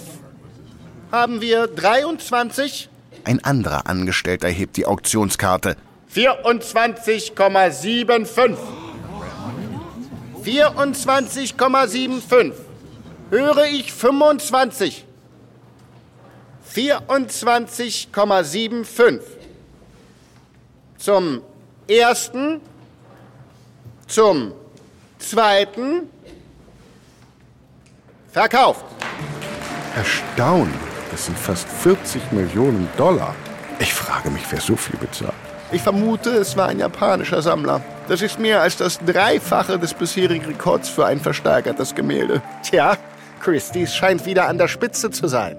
haben 1.12 1.42
wir 1.42 1.66
23. 1.66 2.88
Ein 3.24 3.44
anderer 3.44 3.86
Angestellter 3.86 4.48
hebt 4.48 4.78
die 4.78 4.86
Auktionskarte. 4.86 5.76
24,75. 6.14 8.56
24,75 10.42 12.65
höre 13.30 13.66
ich 13.66 13.92
25. 13.92 15.04
24,75. 16.74 19.20
Zum 20.98 21.42
ersten, 21.88 22.60
zum 24.06 24.52
zweiten, 25.18 26.02
verkauft. 28.32 28.84
Erstaunt. 29.96 30.74
Das 31.10 31.26
sind 31.26 31.38
fast 31.38 31.68
40 31.68 32.32
Millionen 32.32 32.88
Dollar. 32.98 33.34
Ich 33.78 33.94
frage 33.94 34.30
mich, 34.30 34.42
wer 34.50 34.60
so 34.60 34.76
viel 34.76 34.98
bezahlt. 34.98 35.32
Ich 35.72 35.82
vermute, 35.82 36.30
es 36.30 36.56
war 36.56 36.68
ein 36.68 36.78
japanischer 36.78 37.42
Sammler. 37.42 37.82
Das 38.08 38.22
ist 38.22 38.38
mehr 38.38 38.60
als 38.60 38.76
das 38.76 38.98
Dreifache 38.98 39.78
des 39.78 39.94
bisherigen 39.94 40.44
Rekords 40.44 40.88
für 40.88 41.06
ein 41.06 41.20
versteigertes 41.20 41.94
Gemälde. 41.94 42.42
Tja, 42.62 42.96
Christie's 43.40 43.94
scheint 43.94 44.26
wieder 44.26 44.48
an 44.48 44.58
der 44.58 44.68
Spitze 44.68 45.10
zu 45.10 45.28
sein. 45.28 45.56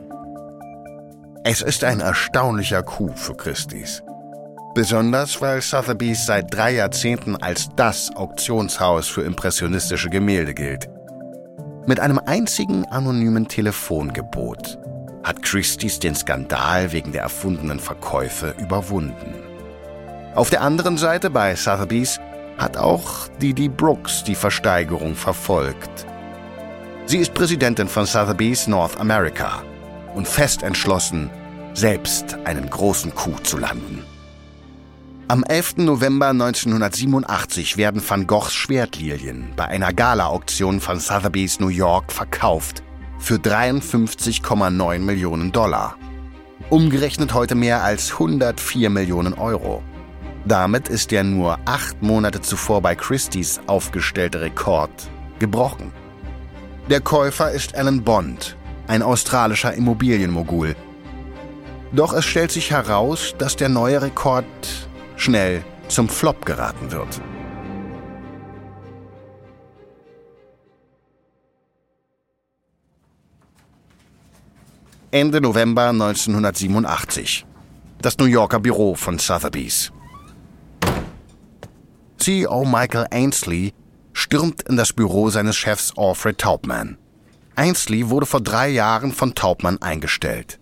Es 1.44 1.62
ist 1.62 1.84
ein 1.84 2.02
erstaunlicher 2.02 2.84
Coup 2.84 3.18
für 3.18 3.36
Christie's. 3.36 4.04
Besonders, 4.76 5.42
weil 5.42 5.62
Sotheby's 5.62 6.26
seit 6.26 6.54
drei 6.54 6.74
Jahrzehnten 6.76 7.36
als 7.36 7.70
das 7.76 8.16
Auktionshaus 8.16 9.08
für 9.08 9.22
impressionistische 9.22 10.10
Gemälde 10.10 10.54
gilt. 10.54 10.90
Mit 11.88 12.00
einem 12.00 12.20
einzigen 12.20 12.86
anonymen 12.86 13.48
Telefongebot 13.48 14.78
hat 15.24 15.42
Christie's 15.42 16.00
den 16.00 16.16
Skandal 16.16 16.92
wegen 16.92 17.12
der 17.12 17.22
erfundenen 17.22 17.80
Verkäufe 17.80 18.54
überwunden. 18.60 19.34
Auf 20.36 20.50
der 20.50 20.62
anderen 20.62 20.98
Seite 20.98 21.30
bei 21.30 21.56
Sotheby's 21.56 22.20
hat 22.58 22.78
auch 22.78 23.28
Didi 23.42 23.70
Brooks 23.70 24.24
die 24.24 24.36
Versteigerung 24.36 25.16
verfolgt. 25.16 26.06
Sie 27.10 27.20
ist 27.20 27.34
Präsidentin 27.34 27.88
von 27.88 28.06
Sotheby's 28.06 28.68
North 28.68 29.00
America 29.00 29.64
und 30.14 30.28
fest 30.28 30.62
entschlossen, 30.62 31.30
selbst 31.74 32.34
einen 32.44 32.70
großen 32.70 33.16
Coup 33.16 33.48
zu 33.48 33.58
landen. 33.58 34.04
Am 35.30 35.46
11. 35.46 35.78
November 35.78 36.28
1987 36.28 37.78
werden 37.78 38.02
Van 38.06 38.28
Goghs 38.28 38.54
Schwertlilien 38.54 39.54
bei 39.56 39.64
einer 39.70 39.94
Gala-Auktion 39.94 40.82
von 40.82 41.00
Sotheby's 41.00 41.62
New 41.62 41.70
York 41.70 42.12
verkauft 42.12 42.84
für 43.20 43.36
53,9 43.36 45.00
Millionen 45.00 45.54
Dollar. 45.54 45.96
Umgerechnet 46.70 47.34
heute 47.34 47.56
mehr 47.56 47.86
als 47.86 48.12
104 48.12 48.90
Millionen 48.90 49.34
Euro. 49.34 49.82
Damit 50.44 50.90
ist 50.90 51.12
der 51.12 51.24
nur 51.24 51.58
acht 51.64 52.02
Monate 52.04 52.42
zuvor 52.42 52.82
bei 52.82 52.96
Christie's 52.96 53.62
aufgestellte 53.66 54.42
Rekord 54.42 54.92
gebrochen. 55.40 55.94
Der 56.90 57.02
Käufer 57.02 57.52
ist 57.52 57.76
Alan 57.76 58.02
Bond, 58.02 58.56
ein 58.88 59.02
australischer 59.02 59.74
Immobilienmogul. 59.74 60.74
Doch 61.92 62.14
es 62.14 62.24
stellt 62.24 62.50
sich 62.50 62.72
heraus, 62.72 63.36
dass 63.38 63.58
der 63.58 63.68
neue 63.68 64.02
Rekord 64.02 64.46
schnell 65.18 65.66
zum 65.90 66.08
Flop 66.08 66.46
geraten 66.46 66.90
wird. 66.90 67.20
Ende 75.12 75.42
November 75.42 75.90
1987. 75.90 77.46
Das 78.02 78.18
New 78.18 78.26
Yorker 78.26 78.62
Büro 78.62 78.96
von 78.96 79.20
Sotheby's. 79.20 79.92
CEO 82.18 82.64
Michael 82.64 83.08
Ainsley 83.12 83.74
stürmt 84.18 84.64
in 84.64 84.78
das 84.78 84.94
Büro 84.94 85.30
seines 85.30 85.56
Chefs 85.56 85.94
Alfred 85.96 86.40
Taubman. 86.40 86.98
Ainsley 87.56 88.10
wurde 88.10 88.26
vor 88.26 88.42
drei 88.42 88.68
Jahren 88.68 89.12
von 89.12 89.36
Taubman 89.36 89.80
eingestellt. 89.80 90.60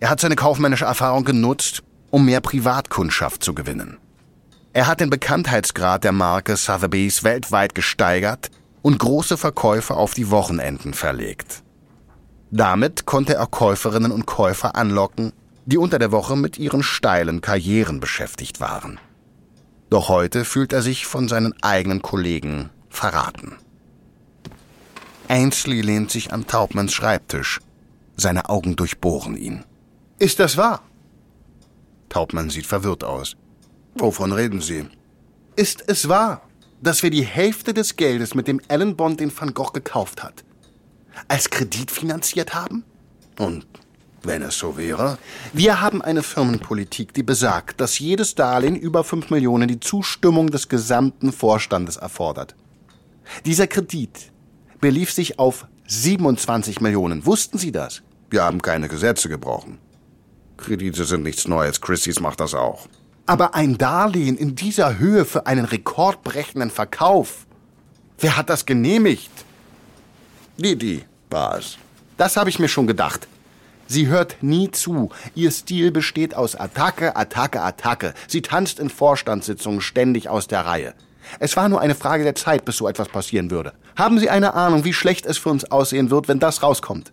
Er 0.00 0.10
hat 0.10 0.18
seine 0.20 0.34
kaufmännische 0.34 0.86
Erfahrung 0.86 1.24
genutzt, 1.24 1.84
um 2.10 2.24
mehr 2.24 2.40
Privatkundschaft 2.40 3.44
zu 3.44 3.54
gewinnen. 3.54 3.98
Er 4.72 4.88
hat 4.88 4.98
den 4.98 5.08
Bekanntheitsgrad 5.08 6.02
der 6.02 6.10
Marke 6.10 6.56
Sotheby's 6.56 7.22
weltweit 7.22 7.76
gesteigert 7.76 8.50
und 8.82 8.98
große 8.98 9.36
Verkäufe 9.36 9.94
auf 9.94 10.14
die 10.14 10.30
Wochenenden 10.30 10.92
verlegt. 10.92 11.62
Damit 12.50 13.06
konnte 13.06 13.34
er 13.34 13.46
Käuferinnen 13.46 14.10
und 14.10 14.26
Käufer 14.26 14.74
anlocken, 14.74 15.32
die 15.64 15.78
unter 15.78 16.00
der 16.00 16.10
Woche 16.10 16.34
mit 16.34 16.58
ihren 16.58 16.82
steilen 16.82 17.40
Karrieren 17.40 18.00
beschäftigt 18.00 18.60
waren. 18.60 18.98
Doch 19.90 20.08
heute 20.08 20.44
fühlt 20.44 20.72
er 20.72 20.82
sich 20.82 21.06
von 21.06 21.28
seinen 21.28 21.54
eigenen 21.62 22.02
Kollegen 22.02 22.70
verraten. 22.90 23.56
Ainsley 25.28 25.80
lehnt 25.80 26.10
sich 26.10 26.32
an 26.32 26.46
Taubmanns 26.46 26.92
Schreibtisch. 26.92 27.60
Seine 28.16 28.48
Augen 28.50 28.76
durchbohren 28.76 29.36
ihn. 29.36 29.64
Ist 30.18 30.40
das 30.40 30.56
wahr? 30.58 30.82
Taubmann 32.10 32.50
sieht 32.50 32.66
verwirrt 32.66 33.04
aus. 33.04 33.36
Wovon 33.94 34.32
reden 34.32 34.60
Sie? 34.60 34.86
Ist 35.56 35.84
es 35.86 36.08
wahr, 36.08 36.42
dass 36.82 37.02
wir 37.02 37.10
die 37.10 37.24
Hälfte 37.24 37.72
des 37.72 37.96
Geldes, 37.96 38.34
mit 38.34 38.48
dem 38.48 38.60
Alan 38.68 38.96
Bond 38.96 39.20
den 39.20 39.32
Van 39.34 39.54
Gogh 39.54 39.72
gekauft 39.72 40.22
hat, 40.22 40.44
als 41.28 41.48
Kredit 41.48 41.90
finanziert 41.90 42.52
haben? 42.52 42.84
Und 43.38 43.66
wenn 44.22 44.42
es 44.42 44.58
so 44.58 44.76
wäre? 44.76 45.18
Wir 45.52 45.80
haben 45.80 46.02
eine 46.02 46.22
Firmenpolitik, 46.22 47.14
die 47.14 47.22
besagt, 47.22 47.80
dass 47.80 47.98
jedes 47.98 48.34
Darlehen 48.34 48.76
über 48.76 49.04
5 49.04 49.30
Millionen 49.30 49.68
die 49.68 49.80
Zustimmung 49.80 50.50
des 50.50 50.68
gesamten 50.68 51.32
Vorstandes 51.32 51.96
erfordert. 51.96 52.54
Dieser 53.44 53.66
Kredit 53.66 54.32
belief 54.80 55.12
sich 55.12 55.38
auf 55.38 55.66
27 55.86 56.80
Millionen. 56.80 57.26
Wussten 57.26 57.58
Sie 57.58 57.72
das? 57.72 58.02
Wir 58.30 58.42
haben 58.42 58.62
keine 58.62 58.88
Gesetze 58.88 59.28
gebrochen. 59.28 59.78
Kredite 60.56 61.04
sind 61.04 61.22
nichts 61.22 61.48
Neues. 61.48 61.80
Christie's 61.80 62.20
macht 62.20 62.40
das 62.40 62.54
auch. 62.54 62.86
Aber 63.26 63.54
ein 63.54 63.78
Darlehen 63.78 64.36
in 64.36 64.54
dieser 64.54 64.98
Höhe 64.98 65.24
für 65.24 65.46
einen 65.46 65.64
rekordbrechenden 65.64 66.70
Verkauf. 66.70 67.46
Wer 68.18 68.36
hat 68.36 68.50
das 68.50 68.66
genehmigt? 68.66 69.30
Die, 70.58 71.04
war 71.30 71.58
es. 71.58 71.78
Das 72.16 72.36
habe 72.36 72.50
ich 72.50 72.58
mir 72.58 72.68
schon 72.68 72.86
gedacht. 72.86 73.26
Sie 73.86 74.06
hört 74.06 74.42
nie 74.42 74.70
zu. 74.70 75.10
Ihr 75.34 75.50
Stil 75.50 75.90
besteht 75.90 76.34
aus 76.34 76.54
Attacke, 76.54 77.16
Attacke, 77.16 77.62
Attacke. 77.62 78.14
Sie 78.28 78.42
tanzt 78.42 78.78
in 78.78 78.90
Vorstandssitzungen 78.90 79.80
ständig 79.80 80.28
aus 80.28 80.46
der 80.46 80.66
Reihe. 80.66 80.94
Es 81.38 81.56
war 81.56 81.68
nur 81.68 81.80
eine 81.80 81.94
Frage 81.94 82.24
der 82.24 82.34
Zeit, 82.34 82.64
bis 82.64 82.76
so 82.76 82.88
etwas 82.88 83.08
passieren 83.08 83.50
würde. 83.50 83.72
Haben 83.96 84.18
Sie 84.18 84.30
eine 84.30 84.54
Ahnung, 84.54 84.84
wie 84.84 84.92
schlecht 84.92 85.26
es 85.26 85.38
für 85.38 85.50
uns 85.50 85.70
aussehen 85.70 86.10
wird, 86.10 86.28
wenn 86.28 86.38
das 86.38 86.62
rauskommt? 86.62 87.12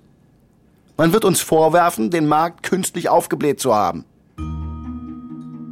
Man 0.97 1.13
wird 1.13 1.25
uns 1.25 1.41
vorwerfen, 1.41 2.09
den 2.09 2.27
Markt 2.27 2.63
künstlich 2.63 3.09
aufgebläht 3.09 3.59
zu 3.59 3.75
haben. 3.75 4.05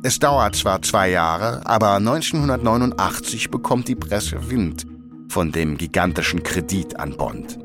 Es 0.03 0.19
dauert 0.19 0.55
zwar 0.55 0.83
zwei 0.83 1.09
Jahre, 1.09 1.61
aber 1.65 1.93
1989 1.95 3.49
bekommt 3.49 3.87
die 3.87 3.95
Presse 3.95 4.51
Wind 4.51 4.85
von 5.29 5.51
dem 5.51 5.77
gigantischen 5.77 6.43
Kredit 6.43 6.99
an 6.99 7.17
Bond. 7.17 7.57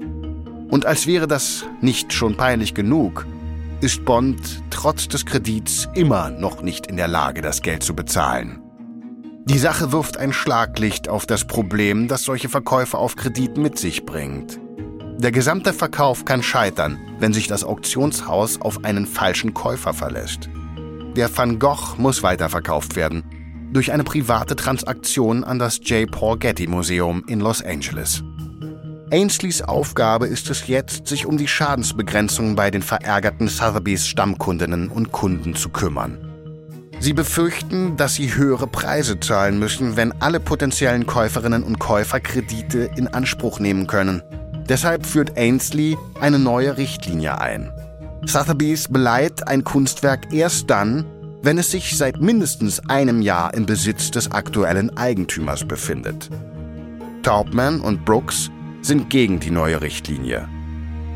Und 0.70 0.86
als 0.86 1.06
wäre 1.06 1.26
das 1.26 1.66
nicht 1.82 2.14
schon 2.14 2.38
peinlich 2.38 2.72
genug, 2.72 3.26
ist 3.82 4.04
Bond 4.06 4.62
trotz 4.70 5.08
des 5.08 5.26
Kredits 5.26 5.88
immer 5.94 6.30
noch 6.30 6.62
nicht 6.62 6.86
in 6.86 6.96
der 6.96 7.08
Lage, 7.08 7.42
das 7.42 7.60
Geld 7.60 7.82
zu 7.82 7.94
bezahlen. 7.94 8.62
Die 9.44 9.58
Sache 9.58 9.92
wirft 9.92 10.16
ein 10.16 10.32
Schlaglicht 10.32 11.08
auf 11.08 11.26
das 11.26 11.44
Problem, 11.44 12.08
das 12.08 12.22
solche 12.22 12.48
Verkäufe 12.48 12.98
auf 12.98 13.16
Kredit 13.16 13.56
mit 13.56 13.78
sich 13.78 14.04
bringt. 14.04 14.60
Der 15.18 15.32
gesamte 15.32 15.72
Verkauf 15.72 16.24
kann 16.24 16.42
scheitern, 16.42 16.98
wenn 17.18 17.32
sich 17.32 17.46
das 17.46 17.64
Auktionshaus 17.64 18.60
auf 18.60 18.84
einen 18.84 19.06
falschen 19.06 19.52
Käufer 19.52 19.92
verlässt. 19.92 20.48
Der 21.16 21.36
Van 21.36 21.58
Gogh 21.58 21.96
muss 21.98 22.22
weiterverkauft 22.22 22.96
werden 22.96 23.24
durch 23.72 23.92
eine 23.92 24.04
private 24.04 24.56
Transaktion 24.56 25.44
an 25.44 25.58
das 25.58 25.78
J. 25.84 26.10
Paul 26.10 26.38
Getty 26.38 26.66
Museum 26.66 27.22
in 27.28 27.40
Los 27.40 27.62
Angeles. 27.62 28.22
Ainsleys 29.12 29.62
Aufgabe 29.62 30.26
ist 30.26 30.50
es 30.50 30.66
jetzt, 30.68 31.06
sich 31.06 31.26
um 31.26 31.36
die 31.36 31.48
Schadensbegrenzung 31.48 32.56
bei 32.56 32.70
den 32.70 32.82
verärgerten 32.82 33.48
Sotheby's 33.48 34.06
Stammkundinnen 34.06 34.88
und 34.88 35.12
Kunden 35.12 35.54
zu 35.54 35.68
kümmern. 35.68 36.29
Sie 37.00 37.14
befürchten, 37.14 37.96
dass 37.96 38.14
sie 38.14 38.34
höhere 38.34 38.66
Preise 38.66 39.18
zahlen 39.18 39.58
müssen, 39.58 39.96
wenn 39.96 40.12
alle 40.20 40.38
potenziellen 40.38 41.06
Käuferinnen 41.06 41.62
und 41.62 41.78
Käufer 41.78 42.20
Kredite 42.20 42.90
in 42.94 43.08
Anspruch 43.08 43.58
nehmen 43.58 43.86
können. 43.86 44.22
Deshalb 44.68 45.06
führt 45.06 45.36
Ainsley 45.38 45.96
eine 46.20 46.38
neue 46.38 46.76
Richtlinie 46.76 47.40
ein. 47.40 47.72
Sotheby's 48.26 48.88
beleiht 48.88 49.48
ein 49.48 49.64
Kunstwerk 49.64 50.32
erst 50.32 50.68
dann, 50.68 51.06
wenn 51.42 51.56
es 51.56 51.70
sich 51.70 51.96
seit 51.96 52.20
mindestens 52.20 52.80
einem 52.90 53.22
Jahr 53.22 53.54
im 53.54 53.64
Besitz 53.64 54.10
des 54.10 54.30
aktuellen 54.30 54.94
Eigentümers 54.98 55.66
befindet. 55.66 56.28
Taubman 57.22 57.80
und 57.80 58.04
Brooks 58.04 58.50
sind 58.82 59.08
gegen 59.08 59.40
die 59.40 59.50
neue 59.50 59.80
Richtlinie. 59.80 60.48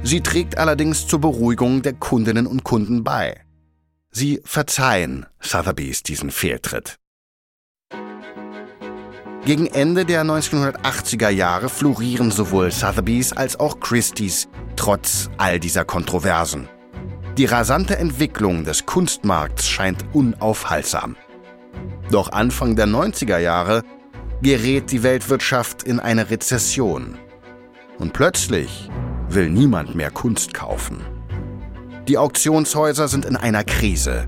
Sie 0.02 0.22
trägt 0.22 0.56
allerdings 0.56 1.06
zur 1.06 1.20
Beruhigung 1.20 1.82
der 1.82 1.92
Kundinnen 1.92 2.46
und 2.46 2.64
Kunden 2.64 3.04
bei. 3.04 3.43
Sie 4.16 4.40
verzeihen 4.44 5.26
Sotheby's 5.40 6.04
diesen 6.04 6.30
Fehltritt. 6.30 7.00
Gegen 9.44 9.66
Ende 9.66 10.04
der 10.04 10.22
1980er 10.22 11.30
Jahre 11.30 11.68
florieren 11.68 12.30
sowohl 12.30 12.70
Sotheby's 12.70 13.32
als 13.32 13.58
auch 13.58 13.80
Christie's 13.80 14.48
trotz 14.76 15.30
all 15.36 15.58
dieser 15.58 15.84
Kontroversen. 15.84 16.68
Die 17.38 17.46
rasante 17.46 17.98
Entwicklung 17.98 18.62
des 18.62 18.86
Kunstmarkts 18.86 19.68
scheint 19.68 20.04
unaufhaltsam. 20.12 21.16
Doch 22.12 22.30
Anfang 22.30 22.76
der 22.76 22.86
90er 22.86 23.38
Jahre 23.38 23.82
gerät 24.42 24.92
die 24.92 25.02
Weltwirtschaft 25.02 25.82
in 25.82 25.98
eine 25.98 26.30
Rezession. 26.30 27.18
Und 27.98 28.12
plötzlich 28.12 28.88
will 29.28 29.50
niemand 29.50 29.96
mehr 29.96 30.12
Kunst 30.12 30.54
kaufen. 30.54 31.13
Die 32.06 32.18
Auktionshäuser 32.18 33.08
sind 33.08 33.24
in 33.24 33.34
einer 33.34 33.64
Krise, 33.64 34.26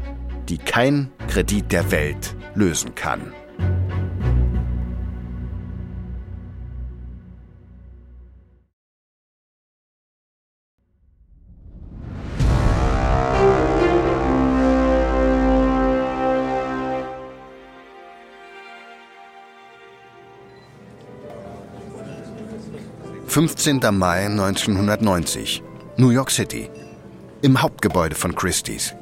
die 0.48 0.56
kein 0.56 1.10
Kredit 1.28 1.72
der 1.72 1.90
Welt 1.90 2.34
lösen 2.54 2.94
kann. 2.94 3.34
Fünfzehnter 23.26 23.92
Mai 23.92 24.24
1990, 24.24 25.62
New 25.98 26.08
York 26.08 26.30
City. 26.30 26.70
Im 27.42 27.60
Hauptgebäude 27.60 28.14
von 28.14 28.34
Christie's. 28.34 28.94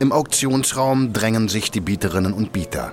Im 0.00 0.10
Auktionsraum 0.10 1.12
drängen 1.12 1.48
sich 1.48 1.70
die 1.70 1.80
Bieterinnen 1.80 2.32
und 2.32 2.52
Bieter. 2.52 2.92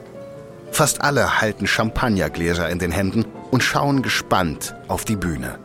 Fast 0.71 1.01
alle 1.01 1.41
halten 1.41 1.65
Champagnergläser 1.65 2.69
in 2.69 2.77
den 2.77 2.91
Händen 2.91 3.25
und 3.49 3.63
schauen 3.63 4.03
gespannt 4.03 4.75
auf 4.87 5.03
die 5.03 5.15
Bühne. 5.15 5.57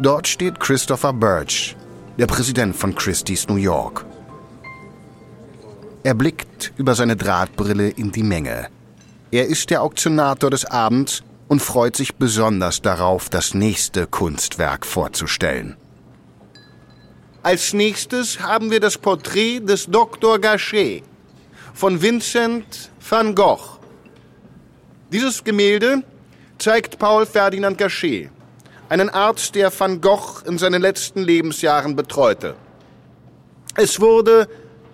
Dort 0.00 0.26
steht 0.26 0.58
Christopher 0.58 1.12
Birch, 1.12 1.76
der 2.18 2.26
Präsident 2.26 2.74
von 2.74 2.94
Christie's 2.94 3.48
New 3.48 3.56
York. 3.56 4.06
Er 6.02 6.14
blickt 6.14 6.72
über 6.78 6.94
seine 6.94 7.16
Drahtbrille 7.16 7.90
in 7.90 8.10
die 8.10 8.22
Menge. 8.22 8.68
Er 9.30 9.46
ist 9.46 9.68
der 9.68 9.82
Auktionator 9.82 10.50
des 10.50 10.64
Abends 10.64 11.22
und 11.46 11.60
freut 11.60 11.96
sich 11.96 12.14
besonders 12.14 12.80
darauf, 12.80 13.28
das 13.28 13.52
nächste 13.52 14.06
Kunstwerk 14.06 14.86
vorzustellen. 14.86 15.76
Als 17.42 17.72
nächstes 17.72 18.38
haben 18.38 18.70
wir 18.70 18.78
das 18.78 18.96
Porträt 18.96 19.60
des 19.60 19.86
Dr. 19.86 20.38
Gachet 20.38 21.02
von 21.74 22.00
Vincent 22.00 22.90
van 23.00 23.34
Gogh. 23.34 23.80
Dieses 25.10 25.42
Gemälde 25.42 26.04
zeigt 26.58 27.00
Paul 27.00 27.26
Ferdinand 27.26 27.76
Gachet, 27.76 28.30
einen 28.88 29.10
Arzt, 29.10 29.56
der 29.56 29.72
van 29.76 30.00
Gogh 30.00 30.42
in 30.46 30.56
seinen 30.56 30.80
letzten 30.80 31.22
Lebensjahren 31.22 31.96
betreute. 31.96 32.54
Es 33.74 33.98
wurde 33.98 34.46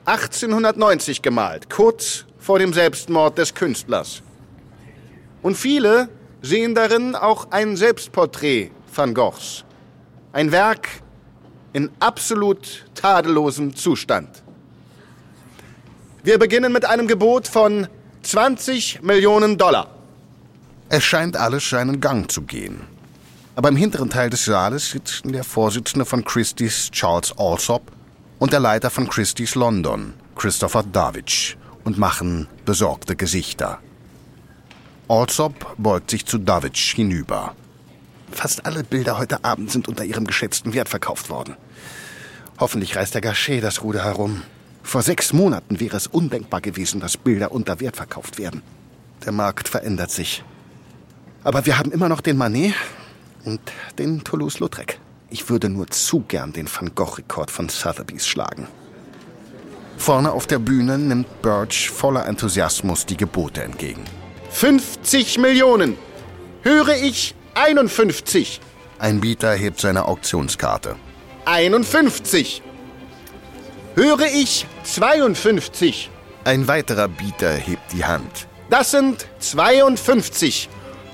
1890 0.06 1.20
gemalt, 1.20 1.68
kurz 1.68 2.24
vor 2.38 2.58
dem 2.58 2.72
Selbstmord 2.72 3.36
des 3.36 3.52
Künstlers. 3.52 4.22
Und 5.42 5.54
viele 5.54 6.08
sehen 6.40 6.74
darin 6.74 7.14
auch 7.14 7.50
ein 7.50 7.76
Selbstporträt 7.76 8.70
van 8.94 9.12
Goghs. 9.12 9.64
Ein 10.32 10.50
Werk 10.50 10.88
in 11.72 11.90
absolut 12.00 12.86
tadellosem 12.94 13.74
Zustand. 13.74 14.42
Wir 16.22 16.38
beginnen 16.38 16.72
mit 16.72 16.84
einem 16.84 17.06
Gebot 17.06 17.48
von 17.48 17.86
20 18.22 19.02
Millionen 19.02 19.56
Dollar. 19.56 19.94
Es 20.88 21.04
scheint 21.04 21.36
alles 21.36 21.68
seinen 21.68 22.00
Gang 22.00 22.30
zu 22.30 22.42
gehen. 22.42 22.80
Aber 23.54 23.68
im 23.68 23.76
hinteren 23.76 24.10
Teil 24.10 24.30
des 24.30 24.44
Saales 24.44 24.90
sitzen 24.90 25.32
der 25.32 25.44
Vorsitzende 25.44 26.04
von 26.04 26.24
Christie's 26.24 26.90
Charles 26.90 27.32
Alsop 27.36 27.90
und 28.38 28.52
der 28.52 28.60
Leiter 28.60 28.88
von 28.88 29.08
Christie's 29.08 29.54
London, 29.54 30.14
Christopher 30.36 30.82
Davidge, 30.82 31.56
und 31.84 31.98
machen 31.98 32.46
besorgte 32.64 33.16
Gesichter. 33.16 33.80
Alsop 35.08 35.74
beugt 35.78 36.10
sich 36.10 36.26
zu 36.26 36.38
Davidge 36.38 36.92
hinüber. 36.94 37.54
Fast 38.32 38.66
alle 38.66 38.84
Bilder 38.84 39.18
heute 39.18 39.44
Abend 39.44 39.70
sind 39.70 39.88
unter 39.88 40.04
ihrem 40.04 40.26
geschätzten 40.26 40.74
Wert 40.74 40.88
verkauft 40.88 41.30
worden. 41.30 41.56
Hoffentlich 42.58 42.96
reißt 42.96 43.14
der 43.14 43.20
Gachet 43.20 43.62
das 43.62 43.82
Ruder 43.82 44.04
herum. 44.04 44.42
Vor 44.82 45.02
sechs 45.02 45.32
Monaten 45.32 45.80
wäre 45.80 45.96
es 45.96 46.06
undenkbar 46.06 46.60
gewesen, 46.60 47.00
dass 47.00 47.16
Bilder 47.16 47.52
unter 47.52 47.80
Wert 47.80 47.96
verkauft 47.96 48.38
werden. 48.38 48.62
Der 49.24 49.32
Markt 49.32 49.68
verändert 49.68 50.10
sich. 50.10 50.44
Aber 51.44 51.66
wir 51.66 51.78
haben 51.78 51.92
immer 51.92 52.08
noch 52.08 52.20
den 52.20 52.36
Manet 52.36 52.74
und 53.44 53.60
den 53.98 54.24
Toulouse-Lautrec. 54.24 54.98
Ich 55.30 55.48
würde 55.50 55.68
nur 55.68 55.88
zu 55.88 56.20
gern 56.20 56.52
den 56.52 56.68
Van 56.68 56.94
Gogh-Rekord 56.94 57.50
von 57.50 57.68
Sotheby's 57.68 58.26
schlagen. 58.26 58.66
Vorne 59.98 60.32
auf 60.32 60.46
der 60.46 60.58
Bühne 60.58 60.96
nimmt 60.96 61.42
Birch 61.42 61.90
voller 61.90 62.26
Enthusiasmus 62.26 63.04
die 63.04 63.16
Gebote 63.16 63.62
entgegen. 63.62 64.04
50 64.50 65.38
Millionen! 65.38 65.96
Höre 66.62 66.96
ich 66.96 67.34
51! 67.60 68.60
Ein 69.00 69.20
Bieter 69.20 69.52
hebt 69.52 69.80
seine 69.80 70.04
Auktionskarte. 70.04 70.94
51! 71.44 72.62
Höre 73.96 74.26
ich 74.32 74.64
52! 74.84 76.08
Ein 76.44 76.68
weiterer 76.68 77.08
Bieter 77.08 77.52
hebt 77.52 77.92
die 77.92 78.04
Hand. 78.04 78.46
Das 78.70 78.92
sind 78.92 79.26
52! 79.40 80.68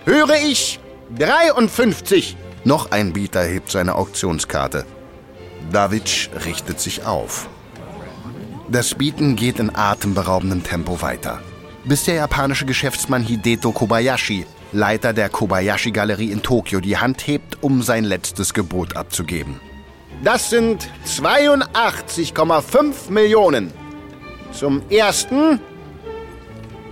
Höre 0.05 0.37
ich 0.37 0.81
53! 1.19 2.37
Noch 2.65 2.91
ein 2.91 3.15
Bieter 3.15 3.43
hebt 3.43 3.71
seine 3.71 3.95
Auktionskarte. 3.95 4.85
Davidsch 5.73 6.29
richtet 6.45 6.79
sich 6.79 7.07
auf. 7.07 7.49
Das 8.69 8.95
Bieten 8.95 9.35
geht 9.35 9.59
in 9.59 9.75
atemberaubendem 9.75 10.63
Tempo 10.63 11.01
weiter. 11.01 11.41
Bis 11.85 12.05
der 12.05 12.17
japanische 12.17 12.67
Geschäftsmann 12.67 13.23
Hideto 13.23 13.73
Kobayashi, 13.73 14.45
Leiter 14.75 15.13
der 15.13 15.31
Kobayashi-Galerie 15.31 16.33
in 16.33 16.43
Tokio, 16.43 16.81
die 16.81 16.99
Hand 16.99 17.29
hebt, 17.29 17.63
um 17.63 17.83
sein 17.83 18.03
letztes 18.03 18.53
Gebot 18.53 18.97
abzugeben. 18.97 19.61
Das 20.25 20.51
sind 20.51 20.91
82,5 21.07 23.11
Millionen. 23.11 23.73
Zum 24.53 24.83
ersten, 24.91 25.61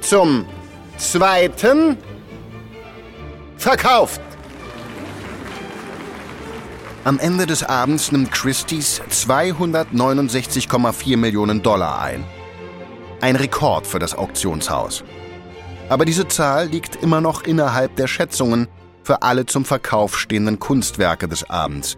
zum 0.01 0.47
zweiten, 0.97 1.97
verkauft. 3.57 4.21
Am 7.05 7.19
Ende 7.19 7.47
des 7.47 7.65
Abends 7.65 8.13
nimmt 8.13 8.31
Christie's 8.31 9.03
269,4 9.11 11.17
Millionen 11.17 11.63
Dollar 11.63 12.01
ein. 12.01 12.23
Ein 13.21 13.35
Rekord 13.35 13.89
für 13.89 13.99
das 13.99 14.15
Auktionshaus. 14.15 15.03
Aber 15.89 16.05
diese 16.05 16.29
Zahl 16.29 16.69
liegt 16.69 16.97
immer 16.97 17.21
noch 17.21 17.43
innerhalb 17.43 17.97
der 17.97 18.07
Schätzungen 18.07 18.69
für 19.03 19.23
alle 19.23 19.47
zum 19.47 19.65
Verkauf 19.65 20.19
stehenden 20.19 20.59
Kunstwerke 20.59 21.29
des 21.29 21.49
Abends. 21.51 21.97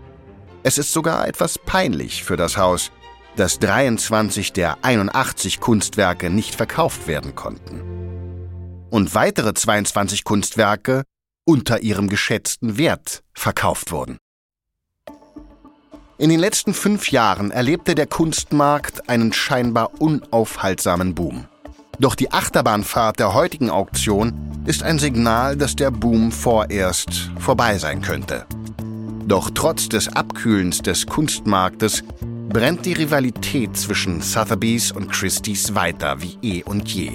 Es 0.63 0.79
ist 0.79 0.93
sogar 0.93 1.29
etwas 1.29 1.59
peinlich 1.59 2.25
für 2.25 2.37
das 2.37 2.57
Haus, 2.57 2.91
dass 3.37 3.59
23 3.59 4.53
der 4.53 4.79
81 4.83 5.61
Kunstwerke 5.61 6.31
nicht 6.31 6.55
verkauft 6.55 7.07
werden 7.07 7.35
konnten. 7.35 7.83
Und 8.91 9.15
weitere 9.15 9.55
22 9.55 10.25
Kunstwerke 10.25 11.03
unter 11.45 11.83
ihrem 11.83 12.09
geschätzten 12.09 12.79
Wert 12.79 13.23
verkauft 13.35 13.93
wurden. 13.93 14.19
In 16.17 16.31
den 16.31 16.39
letzten 16.39 16.75
fünf 16.75 17.11
Jahren 17.11 17.51
erlebte 17.51 17.95
der 17.95 18.07
Kunstmarkt 18.07 19.09
einen 19.09 19.33
scheinbar 19.33 20.01
unaufhaltsamen 20.01 21.15
Boom. 21.15 21.49
Doch 21.99 22.15
die 22.15 22.33
Achterbahnfahrt 22.33 23.19
der 23.19 23.35
heutigen 23.35 23.71
Auktion 23.71 24.33
ist 24.67 24.83
ein 24.83 24.99
Signal, 24.99 25.57
dass 25.57 25.77
der 25.77 25.91
Boom 25.91 26.33
vorerst 26.33 27.31
vorbei 27.39 27.79
sein 27.79 28.03
könnte. 28.03 28.47
Doch 29.27 29.51
trotz 29.55 29.89
des 29.89 30.09
Abkühlens 30.09 30.83
des 30.83 31.07
Kunstmarktes 31.07 32.03
brennt 32.49 32.85
die 32.85 32.93
Rivalität 32.93 33.77
zwischen 33.77 34.21
Sotheby's 34.21 34.93
und 34.93 35.11
Christie's 35.11 35.75
weiter 35.75 36.21
wie 36.21 36.39
eh 36.43 36.63
und 36.63 36.89
je. 36.89 37.11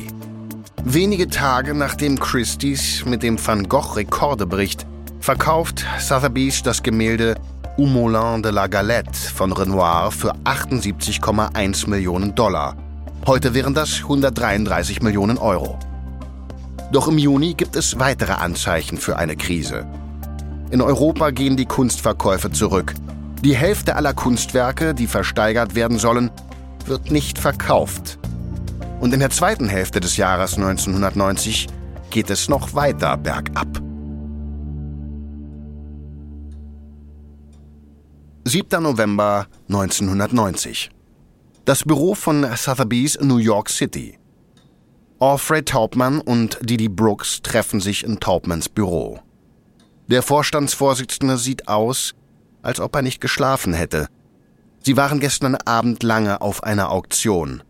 Wenige 0.83 1.27
Tage 1.27 1.73
nachdem 1.73 2.19
Christie's 2.19 3.03
mit 3.05 3.21
dem 3.21 3.37
Van 3.45 3.67
Gogh 3.67 3.95
Rekorde 3.95 4.47
bricht, 4.47 4.87
verkauft 5.19 5.85
Sotheby's 5.99 6.63
das 6.63 6.81
Gemälde 6.81 7.35
Au 7.77 7.85
Moulin 7.85 8.41
de 8.41 8.51
la 8.51 8.67
Galette 8.67 9.17
von 9.33 9.51
Renoir 9.51 10.11
für 10.11 10.33
78,1 10.45 11.89
Millionen 11.89 12.33
Dollar. 12.33 12.75
Heute 13.27 13.53
wären 13.53 13.73
das 13.73 13.99
133 13.99 15.01
Millionen 15.01 15.37
Euro. 15.37 15.77
Doch 16.91 17.07
im 17.07 17.17
Juni 17.17 17.53
gibt 17.53 17.75
es 17.75 17.99
weitere 17.99 18.31
Anzeichen 18.31 18.97
für 18.97 19.17
eine 19.17 19.35
Krise. 19.35 19.85
In 20.71 20.81
Europa 20.81 21.31
gehen 21.31 21.57
die 21.57 21.65
Kunstverkäufe 21.65 22.51
zurück. 22.51 22.95
Die 23.43 23.55
Hälfte 23.55 23.95
aller 23.95 24.13
Kunstwerke, 24.13 24.93
die 24.93 25.07
versteigert 25.07 25.75
werden 25.75 25.99
sollen, 25.99 26.31
wird 26.85 27.11
nicht 27.11 27.37
verkauft. 27.37 28.17
Und 28.99 29.13
in 29.13 29.19
der 29.19 29.29
zweiten 29.29 29.67
Hälfte 29.67 29.99
des 29.99 30.17
Jahres 30.17 30.55
1990 30.55 31.67
geht 32.09 32.29
es 32.29 32.49
noch 32.49 32.73
weiter 32.73 33.17
bergab. 33.17 33.67
7. 38.45 38.81
November 38.81 39.47
1990. 39.67 40.89
Das 41.65 41.83
Büro 41.83 42.15
von 42.15 42.47
Sotheby's 42.55 43.19
New 43.21 43.37
York 43.37 43.69
City. 43.69 44.17
Alfred 45.19 45.67
Taubman 45.67 46.19
und 46.21 46.57
Didi 46.61 46.87
Brooks 46.87 47.41
treffen 47.41 47.79
sich 47.81 48.03
in 48.03 48.19
Taubmans 48.19 48.69
Büro. 48.69 49.19
Der 50.07 50.23
Vorstandsvorsitzende 50.23 51.37
sieht 51.37 51.67
aus, 51.67 52.15
als 52.61 52.79
ob 52.79 52.95
er 52.95 53.01
nicht 53.01 53.21
geschlafen 53.21 53.73
hätte. 53.73 54.07
Sie 54.81 54.97
waren 54.97 55.19
gestern 55.19 55.55
Abend 55.55 56.01
lange 56.03 56.41
auf 56.41 56.63
einer 56.63 56.91
Auktion. 56.91 57.61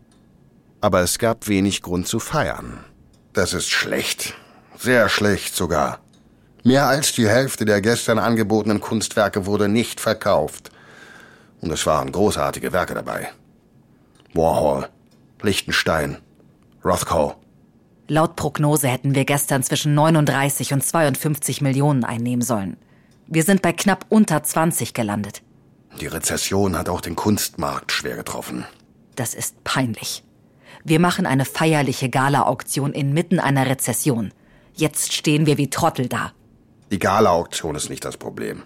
Aber 0.80 1.02
es 1.02 1.18
gab 1.18 1.48
wenig 1.48 1.82
Grund 1.82 2.08
zu 2.08 2.20
feiern. 2.20 2.86
Das 3.34 3.54
ist 3.54 3.70
schlecht. 3.70 4.36
Sehr 4.78 5.10
schlecht 5.10 5.56
sogar. 5.56 6.00
Mehr 6.64 6.88
als 6.88 7.14
die 7.14 7.28
Hälfte 7.28 7.66
der 7.66 7.82
gestern 7.82 8.20
angebotenen 8.20 8.80
Kunstwerke 8.80 9.46
wurde 9.46 9.68
nicht 9.68 10.00
verkauft. 10.00 10.70
Und 11.60 11.72
es 11.72 11.86
waren 11.86 12.12
großartige 12.12 12.72
Werke 12.72 12.94
dabei. 12.94 13.30
Warhol, 14.34 14.88
Lichtenstein, 15.42 16.18
Rothko. 16.86 17.36
Laut 18.08 18.36
Prognose 18.36 18.88
hätten 18.88 19.16
wir 19.16 19.26
gestern 19.26 19.64
zwischen 19.64 19.94
39 19.94 20.74
und 20.74 20.84
52 20.84 21.62
Millionen 21.62 22.04
einnehmen 22.04 22.42
sollen. 22.42 22.78
Wir 23.28 23.44
sind 23.44 23.62
bei 23.62 23.74
knapp 23.74 24.06
unter 24.10 24.42
20 24.42 24.94
gelandet. 24.94 25.42
Die 26.00 26.08
Rezession 26.08 26.78
hat 26.78 26.90
auch 26.90 27.02
den 27.02 27.16
Kunstmarkt 27.16 27.92
schwer 27.92 28.16
getroffen. 28.16 28.66
Das 29.16 29.34
ist 29.34 29.64
peinlich. 29.64 30.24
Wir 30.84 31.00
machen 31.00 31.26
eine 31.26 31.46
feierliche 31.46 32.10
Gala-Auktion 32.10 32.94
inmitten 32.94 33.40
einer 33.40 33.66
Rezession. 33.66 34.32
Jetzt 34.74 35.14
stehen 35.14 35.46
wir 35.46 35.58
wie 35.58 35.70
Trottel 35.70 36.08
da. 36.08 36.32
Die 36.92 37.00
Gala-Auktion 37.00 37.76
ist 37.76 37.90
nicht 37.90 38.06
das 38.06 38.18
Problem. 38.18 38.64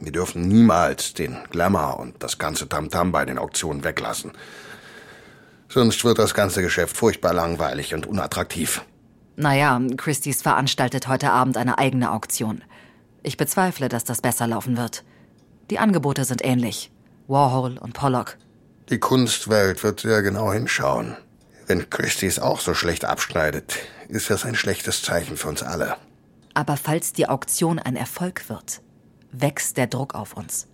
Wir 0.00 0.12
dürfen 0.12 0.48
niemals 0.48 1.14
den 1.14 1.36
Glamour 1.50 1.98
und 1.98 2.22
das 2.22 2.38
ganze 2.38 2.68
Tamtam 2.68 3.12
bei 3.12 3.24
den 3.24 3.38
Auktionen 3.38 3.84
weglassen. 3.84 4.32
Sonst 5.68 6.04
wird 6.04 6.18
das 6.18 6.34
ganze 6.34 6.62
Geschäft 6.62 6.96
furchtbar 6.96 7.34
langweilig 7.34 7.94
und 7.94 8.06
unattraktiv. 8.06 8.82
Naja, 9.36 9.80
Christie's 9.96 10.42
veranstaltet 10.42 11.08
heute 11.08 11.30
Abend 11.30 11.56
eine 11.56 11.78
eigene 11.78 12.10
Auktion. 12.10 12.62
Ich 13.22 13.36
bezweifle, 13.36 13.88
dass 13.88 14.04
das 14.04 14.20
besser 14.20 14.46
laufen 14.46 14.76
wird. 14.76 15.04
Die 15.70 15.78
Angebote 15.78 16.24
sind 16.24 16.44
ähnlich. 16.44 16.90
Warhol 17.26 17.76
und 17.78 17.92
Pollock. 17.92 18.36
Die 18.88 18.98
Kunstwelt 18.98 19.84
wird 19.84 20.00
sehr 20.00 20.22
genau 20.22 20.52
hinschauen. 20.52 21.16
Wenn 21.66 21.90
Christie's 21.90 22.38
auch 22.38 22.60
so 22.60 22.72
schlecht 22.72 23.04
abschneidet, 23.04 23.76
ist 24.08 24.30
das 24.30 24.46
ein 24.46 24.54
schlechtes 24.54 25.02
Zeichen 25.02 25.36
für 25.36 25.48
uns 25.48 25.62
alle. 25.62 25.96
Aber 26.54 26.78
falls 26.78 27.12
die 27.12 27.28
Auktion 27.28 27.78
ein 27.78 27.94
Erfolg 27.94 28.48
wird, 28.48 28.80
wächst 29.30 29.76
der 29.76 29.86
Druck 29.86 30.14
auf 30.14 30.32
uns. 30.32 30.66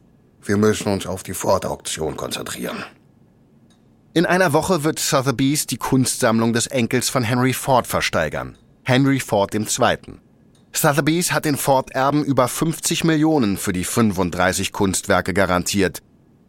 Wir 0.43 0.57
müssen 0.57 0.93
uns 0.93 1.07
auf 1.07 1.25
die 1.25 1.35
Ford-Auktion 1.35 2.17
konzentrieren. 2.17 2.85
In 4.17 4.27
einer 4.27 4.53
Woche 4.53 4.85
wird 4.85 5.01
Sotheby's 5.01 5.67
die 5.67 5.77
Kunstsammlung 5.77 6.53
des 6.53 6.69
Enkels 6.69 7.09
von 7.09 7.25
Henry 7.25 7.53
Ford 7.53 7.85
versteigern. 7.89 8.57
Henry 8.85 9.19
Ford 9.19 9.53
II. 9.53 9.67
Sotheby's 10.73 11.33
hat 11.33 11.45
den 11.45 11.57
Ford-Erben 11.57 12.25
über 12.25 12.47
50 12.47 13.03
Millionen 13.03 13.57
für 13.57 13.73
die 13.73 13.83
35 13.83 14.71
Kunstwerke 14.71 15.35
garantiert. 15.35 15.99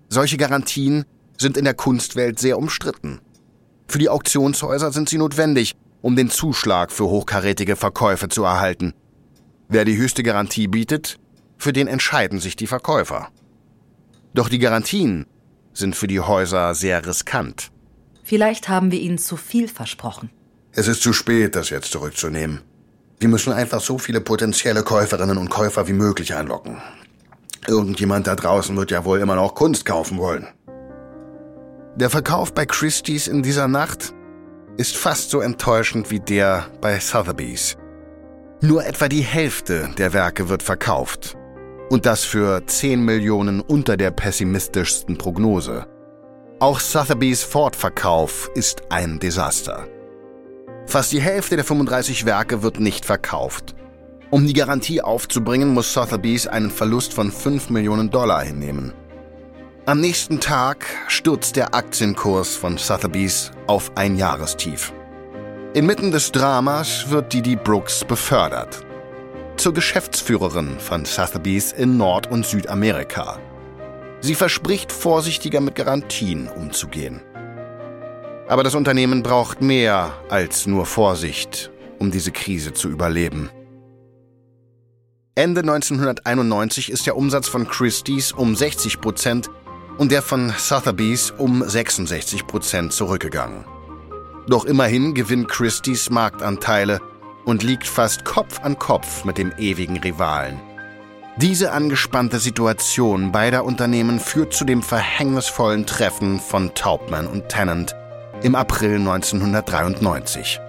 Solche 0.10 0.38
Garantien 0.38 1.06
sind 1.40 1.58
in 1.58 1.66
der 1.66 1.74
Kunstwelt 1.74 2.38
sehr 2.38 2.60
umstritten. 2.60 3.20
Für 3.88 3.98
die 3.98 4.10
Auktionshäuser 4.10 4.92
sind 4.92 5.10
sie 5.10 5.18
notwendig, 5.18 5.74
um 6.02 6.16
den 6.16 6.30
Zuschlag 6.30 6.92
für 6.92 7.06
hochkarätige 7.06 7.76
Verkäufe 7.76 8.30
zu 8.30 8.44
erhalten. 8.44 8.94
Wer 9.70 9.86
die 9.86 9.98
höchste 9.98 10.22
Garantie 10.22 10.68
bietet, 10.68 11.18
für 11.58 11.74
den 11.74 11.88
entscheiden 11.88 12.40
sich 12.40 12.56
die 12.56 12.68
Verkäufer. 12.68 13.30
Doch 14.36 14.50
die 14.50 14.60
Garantien 14.60 15.26
sind 15.76 15.96
für 15.96 16.08
die 16.08 16.20
Häuser 16.20 16.74
sehr 16.74 17.06
riskant. 17.06 17.72
Vielleicht 18.24 18.70
haben 18.70 18.92
wir 18.92 19.00
ihnen 19.00 19.20
zu 19.20 19.38
viel 19.38 19.68
versprochen. 19.68 20.32
Es 20.72 20.88
ist 20.88 21.04
zu 21.04 21.14
spät, 21.14 21.56
das 21.56 21.70
jetzt 21.70 21.92
zurückzunehmen. 21.92 22.62
Wir 23.20 23.30
müssen 23.30 23.54
einfach 23.54 23.82
so 23.82 23.98
viele 23.98 24.20
potenzielle 24.20 24.84
Käuferinnen 24.84 25.38
und 25.38 25.50
Käufer 25.50 25.88
wie 25.88 25.94
möglich 25.94 26.34
einlocken. 26.34 26.82
Irgendjemand 27.68 28.28
da 28.28 28.36
draußen 28.36 28.76
wird 28.76 28.92
ja 28.92 29.06
wohl 29.06 29.20
immer 29.20 29.36
noch 29.36 29.56
Kunst 29.56 29.86
kaufen 29.86 30.18
wollen. 30.18 30.48
Der 31.96 32.10
Verkauf 32.10 32.54
bei 32.54 32.66
Christie's 32.66 33.28
in 33.28 33.42
dieser 33.42 33.68
Nacht 33.68 34.14
ist 34.78 34.98
fast 34.98 35.30
so 35.30 35.40
enttäuschend 35.40 36.12
wie 36.12 36.20
der 36.20 36.66
bei 36.82 37.00
Sotheby's. 37.00 37.78
Nur 38.62 38.86
etwa 38.86 39.08
die 39.08 39.22
Hälfte 39.22 39.90
der 39.98 40.14
Werke 40.14 40.50
wird 40.50 40.64
verkauft. 40.64 41.38
Und 41.90 42.06
das 42.06 42.24
für 42.24 42.66
10 42.66 43.04
Millionen 43.04 43.62
unter 43.62 43.96
der 43.96 44.12
pessimistischsten 44.12 45.18
Prognose. 45.18 45.86
Auch 46.60 46.80
Sotheby's 46.80 47.44
Ford-Verkauf 47.44 48.50
ist 48.56 48.84
ein 48.90 49.20
Desaster. 49.20 49.88
Fast 50.88 51.12
die 51.12 51.22
Hälfte 51.22 51.56
der 51.56 51.66
35 51.66 52.26
Werke 52.26 52.64
wird 52.64 52.80
nicht 52.80 53.06
verkauft. 53.06 53.76
Um 54.32 54.48
die 54.48 54.54
Garantie 54.54 55.02
aufzubringen, 55.02 55.74
muss 55.74 55.94
Sotheby's 55.94 56.48
einen 56.48 56.72
Verlust 56.72 57.14
von 57.14 57.32
5 57.32 57.70
Millionen 57.70 58.10
Dollar 58.10 58.42
hinnehmen. 58.44 58.94
Am 59.86 60.00
nächsten 60.00 60.40
Tag 60.40 60.86
stürzt 61.08 61.56
der 61.56 61.76
Aktienkurs 61.76 62.56
von 62.56 62.78
Sotheby's 62.78 63.52
auf 63.68 63.92
ein 63.96 64.16
Jahrestief. 64.16 64.92
Inmitten 65.76 66.12
des 66.12 66.32
Dramas 66.32 67.10
wird 67.10 67.34
Didi 67.34 67.56
Brooks 67.56 68.04
befördert 68.04 68.86
zur 69.58 69.74
Geschäftsführerin 69.74 70.80
von 70.80 71.06
Sotheby's 71.06 71.72
in 71.72 71.98
Nord- 71.98 72.30
und 72.32 72.46
Südamerika. 72.46 73.40
Sie 74.22 74.36
verspricht, 74.36 74.92
vorsichtiger 74.92 75.62
mit 75.62 75.76
Garantien 75.76 76.48
umzugehen. 76.48 77.22
Aber 78.48 78.64
das 78.64 78.76
Unternehmen 78.76 79.24
braucht 79.24 79.62
mehr 79.62 80.14
als 80.30 80.68
nur 80.68 80.86
Vorsicht, 80.86 81.72
um 82.00 82.12
diese 82.12 82.32
Krise 82.32 82.74
zu 82.74 82.90
überleben. 82.90 83.50
Ende 85.36 85.62
1991 85.62 86.92
ist 86.92 87.06
der 87.08 87.18
Umsatz 87.18 87.48
von 87.48 87.68
Christie's 87.68 88.32
um 88.32 88.56
60 88.56 89.02
Prozent 89.02 89.50
und 89.98 90.12
der 90.12 90.22
von 90.22 90.54
Sotheby's 90.58 91.32
um 91.32 91.68
66 91.68 92.48
Prozent 92.48 92.94
zurückgegangen. 92.94 93.66
Doch 94.48 94.66
immerhin 94.66 95.14
gewinnt 95.14 95.50
Christie's 95.50 96.10
Marktanteile 96.10 97.02
und 97.46 97.64
liegt 97.64 97.88
fast 97.88 98.26
Kopf 98.26 98.60
an 98.64 98.78
Kopf 98.78 99.24
mit 99.26 99.38
dem 99.38 99.54
ewigen 99.58 99.98
Rivalen. 99.98 100.60
Diese 101.38 101.72
angespannte 101.72 102.40
Situation 102.40 103.32
beider 103.32 103.66
Unternehmen 103.66 104.20
führt 104.20 104.54
zu 104.54 104.64
dem 104.64 104.82
verhängnisvollen 104.82 105.86
Treffen 105.86 106.40
von 106.40 106.74
Taubman 106.74 107.28
und 107.28 107.50
Tennant 107.50 107.96
im 108.42 108.56
April 108.56 108.96
1993. 108.96 110.62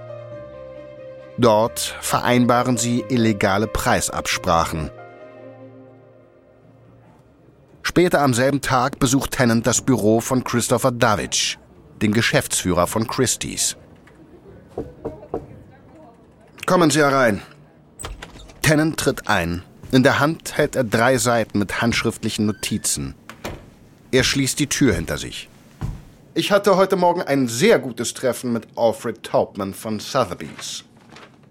Dort 1.38 1.96
vereinbaren 2.00 2.76
sie 2.76 3.04
illegale 3.08 3.66
Preisabsprachen. 3.66 4.90
Später 7.82 8.22
am 8.22 8.34
selben 8.34 8.60
Tag 8.60 8.98
besucht 8.98 9.30
Tennant 9.30 9.66
das 9.66 9.82
Büro 9.82 10.20
von 10.20 10.42
Christopher 10.42 10.90
Davidge, 10.90 11.58
dem 12.02 12.12
Geschäftsführer 12.12 12.86
von 12.86 13.06
Christie's. 13.06 13.76
Kommen 16.66 16.90
Sie 16.90 16.98
herein. 16.98 17.42
Tennant 18.60 18.98
tritt 18.98 19.28
ein. 19.28 19.62
In 19.92 20.02
der 20.02 20.18
Hand 20.18 20.58
hält 20.58 20.74
er 20.74 20.82
drei 20.82 21.16
Seiten 21.16 21.60
mit 21.60 21.80
handschriftlichen 21.80 22.44
Notizen. 22.44 23.14
Er 24.10 24.24
schließt 24.24 24.58
die 24.58 24.66
Tür 24.66 24.92
hinter 24.92 25.16
sich. 25.16 25.48
Ich 26.34 26.50
hatte 26.50 26.76
heute 26.76 26.96
Morgen 26.96 27.22
ein 27.22 27.46
sehr 27.46 27.78
gutes 27.78 28.14
Treffen 28.14 28.52
mit 28.52 28.66
Alfred 28.74 29.22
Taubman 29.22 29.74
von 29.74 30.00
Sotheby's. 30.00 30.82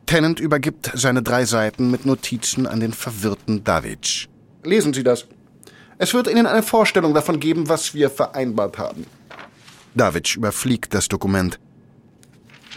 Tennant 0.06 0.42
übergibt 0.42 0.92
seine 0.94 1.24
drei 1.24 1.46
Seiten 1.46 1.90
mit 1.90 2.06
Notizen 2.06 2.68
an 2.68 2.82
den 2.82 2.92
verwirrten 2.92 3.64
Davidge. 3.64 4.28
Lesen 4.66 4.94
Sie 4.94 5.04
das. 5.04 5.28
Es 5.98 6.14
wird 6.14 6.28
Ihnen 6.28 6.46
eine 6.46 6.62
Vorstellung 6.62 7.14
davon 7.14 7.40
geben, 7.40 7.70
was 7.70 7.94
wir 7.94 8.10
vereinbart 8.10 8.78
haben. 8.78 9.06
Davidge 9.96 10.36
überfliegt 10.36 10.94
das 10.94 11.08
Dokument. 11.08 11.58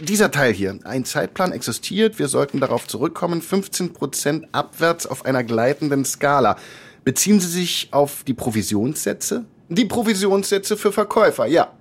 Dieser 0.01 0.31
Teil 0.31 0.53
hier, 0.53 0.79
ein 0.85 1.03
Zeitplan 1.03 1.51
existiert, 1.51 2.19
wir 2.19 2.29
sollten 2.29 2.61
darauf 2.61 2.87
zurückkommen, 2.87 3.41
15% 3.41 4.45
abwärts 4.53 5.05
auf 5.05 5.25
einer 5.25 5.43
gleitenden 5.43 6.05
Skala. 6.05 6.55
Beziehen 7.03 7.41
Sie 7.41 7.49
sich 7.49 7.89
auf 7.91 8.23
die 8.23 8.33
Provisionssätze? 8.33 9.43
Die 9.67 9.85
Provisionssätze 9.85 10.77
für 10.77 10.93
Verkäufer, 10.93 11.47
ja. 11.47 11.73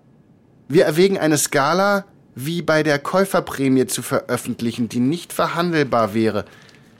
Wir 0.66 0.84
erwägen 0.84 1.16
eine 1.16 1.38
Skala 1.38 2.06
wie 2.34 2.60
bei 2.60 2.82
der 2.82 2.98
Käuferprämie 2.98 3.86
zu 3.86 4.02
veröffentlichen, 4.02 4.88
die 4.88 5.00
nicht 5.00 5.32
verhandelbar 5.32 6.12
wäre. 6.12 6.44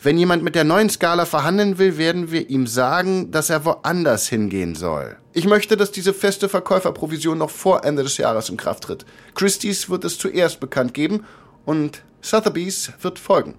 Wenn 0.01 0.17
jemand 0.17 0.45
mit 0.45 0.55
der 0.55 0.63
neuen 0.63 0.89
Skala 0.91 1.25
verhandeln 1.25 1.79
will, 1.79 1.99
werden 1.99 2.31
wir 2.31 2.49
ihm 2.51 2.69
sagen, 2.69 3.33
dass 3.33 3.51
er 3.51 3.65
woanders 3.65 4.29
hingehen 4.29 4.77
soll. 4.77 5.17
Ich 5.33 5.45
möchte, 5.45 5.77
dass 5.77 5.91
diese 5.91 6.15
feste 6.15 6.49
Verkäuferprovision 6.49 7.37
noch 7.37 7.51
vor 7.51 7.85
Ende 7.85 8.05
des 8.05 8.17
Jahres 8.17 8.49
in 8.49 8.57
Kraft 8.57 8.85
tritt. 8.85 9.05
Christie's 9.35 9.91
wird 9.91 10.05
es 10.05 10.17
zuerst 10.17 10.61
bekannt 10.61 10.95
geben 10.95 11.25
und 11.65 12.05
Sotheby's 12.21 12.93
wird 13.01 13.19
folgen. 13.19 13.57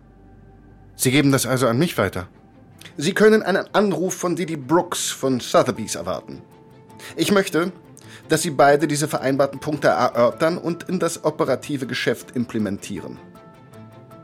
Sie 0.95 1.11
geben 1.11 1.33
das 1.33 1.45
also 1.45 1.67
an 1.67 1.77
mich 1.77 1.97
weiter? 1.97 2.29
Sie 2.95 3.13
können 3.13 3.43
einen 3.43 3.65
Anruf 3.73 4.13
von 4.13 4.37
Didi 4.37 4.55
Brooks 4.55 5.09
von 5.09 5.41
Sotheby's 5.41 5.95
erwarten. 5.95 6.41
Ich 7.17 7.33
möchte, 7.33 7.73
dass 8.29 8.43
Sie 8.43 8.51
beide 8.51 8.87
diese 8.87 9.09
vereinbarten 9.09 9.59
Punkte 9.59 9.89
erörtern 9.89 10.57
und 10.57 10.83
in 10.83 10.99
das 10.99 11.25
operative 11.25 11.85
Geschäft 11.85 12.35
implementieren. 12.35 13.17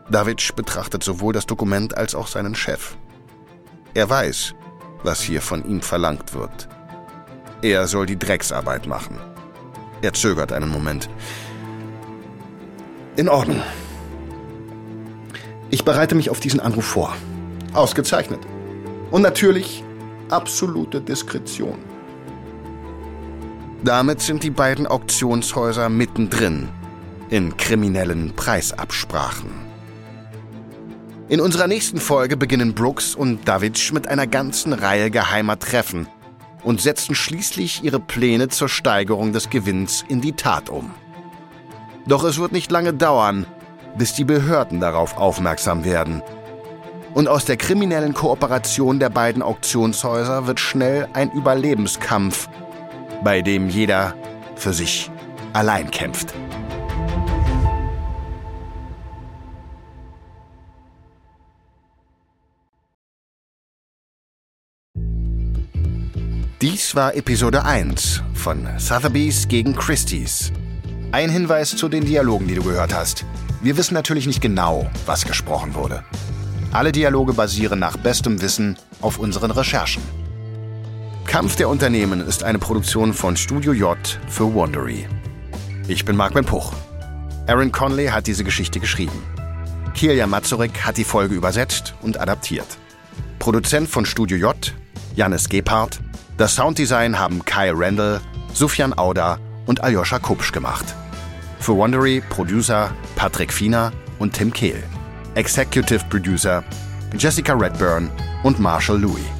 Davidsch 0.09 0.53
betrachtet 0.53 1.03
sowohl 1.03 1.33
das 1.33 1.45
Dokument 1.45 1.97
als 1.97 2.13
auch 2.13 2.27
seinen 2.27 2.55
Chef. 2.55 2.95
Er 3.93 4.09
weiß, 4.09 4.53
was 5.03 5.21
hier 5.21 5.41
von 5.41 5.65
ihm 5.65 5.81
verlangt 5.81 6.33
wird. 6.33 6.67
Er 7.61 7.87
soll 7.87 8.05
die 8.05 8.19
Drecksarbeit 8.19 8.85
machen. 8.85 9.19
Er 10.01 10.13
zögert 10.13 10.51
einen 10.51 10.69
Moment. 10.69 11.09
In 13.15 13.29
Ordnung. 13.29 13.61
Ich 15.71 15.83
bereite 15.83 16.13
mich 16.13 16.29
auf 16.29 16.39
diesen 16.39 16.59
Anruf 16.59 16.85
vor. 16.85 17.15
Ausgezeichnet. 17.73 18.39
Und 19.09 19.23
natürlich 19.23 19.83
absolute 20.29 21.01
Diskretion. 21.01 21.79
Damit 23.83 24.21
sind 24.21 24.43
die 24.43 24.51
beiden 24.51 24.85
Auktionshäuser 24.85 25.89
mittendrin 25.89 26.69
in 27.29 27.55
kriminellen 27.57 28.33
Preisabsprachen. 28.35 29.64
In 31.27 31.41
unserer 31.41 31.65
nächsten 31.65 31.99
Folge 31.99 32.37
beginnen 32.37 32.75
Brooks 32.75 33.15
und 33.15 33.47
Davidge 33.47 33.89
mit 33.93 34.07
einer 34.07 34.27
ganzen 34.27 34.73
Reihe 34.73 35.09
geheimer 35.09 35.57
Treffen 35.57 36.07
und 36.63 36.81
setzen 36.81 37.15
schließlich 37.15 37.83
ihre 37.83 37.99
Pläne 37.99 38.49
zur 38.49 38.69
Steigerung 38.69 39.33
des 39.33 39.49
Gewinns 39.49 40.05
in 40.07 40.21
die 40.21 40.33
Tat 40.33 40.69
um. 40.69 40.91
Doch 42.05 42.23
es 42.23 42.37
wird 42.37 42.51
nicht 42.51 42.69
lange 42.69 42.93
dauern, 42.93 43.47
bis 43.97 44.13
die 44.13 44.23
Behörden 44.23 44.79
darauf 44.79 45.17
aufmerksam 45.17 45.83
werden. 45.83 46.21
Und 47.15 47.27
aus 47.27 47.45
der 47.45 47.57
kriminellen 47.57 48.13
Kooperation 48.13 48.99
der 48.99 49.09
beiden 49.09 49.41
Auktionshäuser 49.41 50.45
wird 50.45 50.59
schnell 50.59 51.07
ein 51.13 51.31
Überlebenskampf, 51.31 52.49
bei 53.23 53.41
dem 53.41 53.69
jeder 53.69 54.13
für 54.55 54.73
sich 54.73 55.09
allein 55.53 55.89
kämpft. 55.89 56.35
Dies 66.65 66.95
war 66.95 67.15
Episode 67.15 67.63
1 67.63 68.23
von 68.33 68.67
Sotheby's 68.79 69.47
gegen 69.47 69.75
Christie's. 69.75 70.51
Ein 71.11 71.29
Hinweis 71.29 71.77
zu 71.77 71.87
den 71.87 72.03
Dialogen, 72.03 72.47
die 72.47 72.55
du 72.55 72.63
gehört 72.63 72.91
hast. 72.91 73.23
Wir 73.61 73.77
wissen 73.77 73.93
natürlich 73.93 74.25
nicht 74.25 74.41
genau, 74.41 74.89
was 75.05 75.25
gesprochen 75.25 75.75
wurde. 75.75 76.03
Alle 76.71 76.91
Dialoge 76.91 77.33
basieren 77.33 77.77
nach 77.77 77.97
bestem 77.97 78.41
Wissen 78.41 78.77
auf 78.99 79.19
unseren 79.19 79.51
Recherchen. 79.51 80.01
Kampf 81.27 81.55
der 81.55 81.69
Unternehmen 81.69 82.19
ist 82.25 82.43
eine 82.43 82.57
Produktion 82.57 83.13
von 83.13 83.37
Studio 83.37 83.71
J 83.71 84.19
für 84.27 84.45
Wandery. 84.55 85.07
Ich 85.87 86.03
bin 86.03 86.15
Marc 86.15 86.33
Puch. 86.47 86.73
Aaron 87.45 87.71
Conley 87.71 88.07
hat 88.07 88.25
diese 88.25 88.43
Geschichte 88.43 88.79
geschrieben. 88.79 89.21
Kilian 89.93 90.31
Mazurek 90.31 90.83
hat 90.83 90.97
die 90.97 91.03
Folge 91.03 91.35
übersetzt 91.35 91.93
und 92.01 92.19
adaptiert. 92.19 92.79
Produzent 93.37 93.87
von 93.87 94.03
Studio 94.03 94.37
J, 94.37 94.73
Janis 95.15 95.47
Gebhardt, 95.47 95.99
das 96.37 96.55
Sounddesign 96.55 97.17
haben 97.17 97.43
Kai 97.45 97.71
Randall, 97.73 98.19
Sufjan 98.53 98.97
Auda 98.97 99.39
und 99.65 99.83
Aljoscha 99.83 100.19
Kupsch 100.19 100.51
gemacht. 100.51 100.85
Für 101.59 101.75
Wondery 101.75 102.21
Producer 102.29 102.91
Patrick 103.15 103.51
Fiener 103.51 103.91
und 104.19 104.33
Tim 104.33 104.51
Kehl. 104.51 104.83
Executive 105.35 106.03
Producer 106.09 106.63
Jessica 107.17 107.53
Redburn 107.53 108.09
und 108.43 108.59
Marshall 108.59 108.99
Louis. 108.99 109.34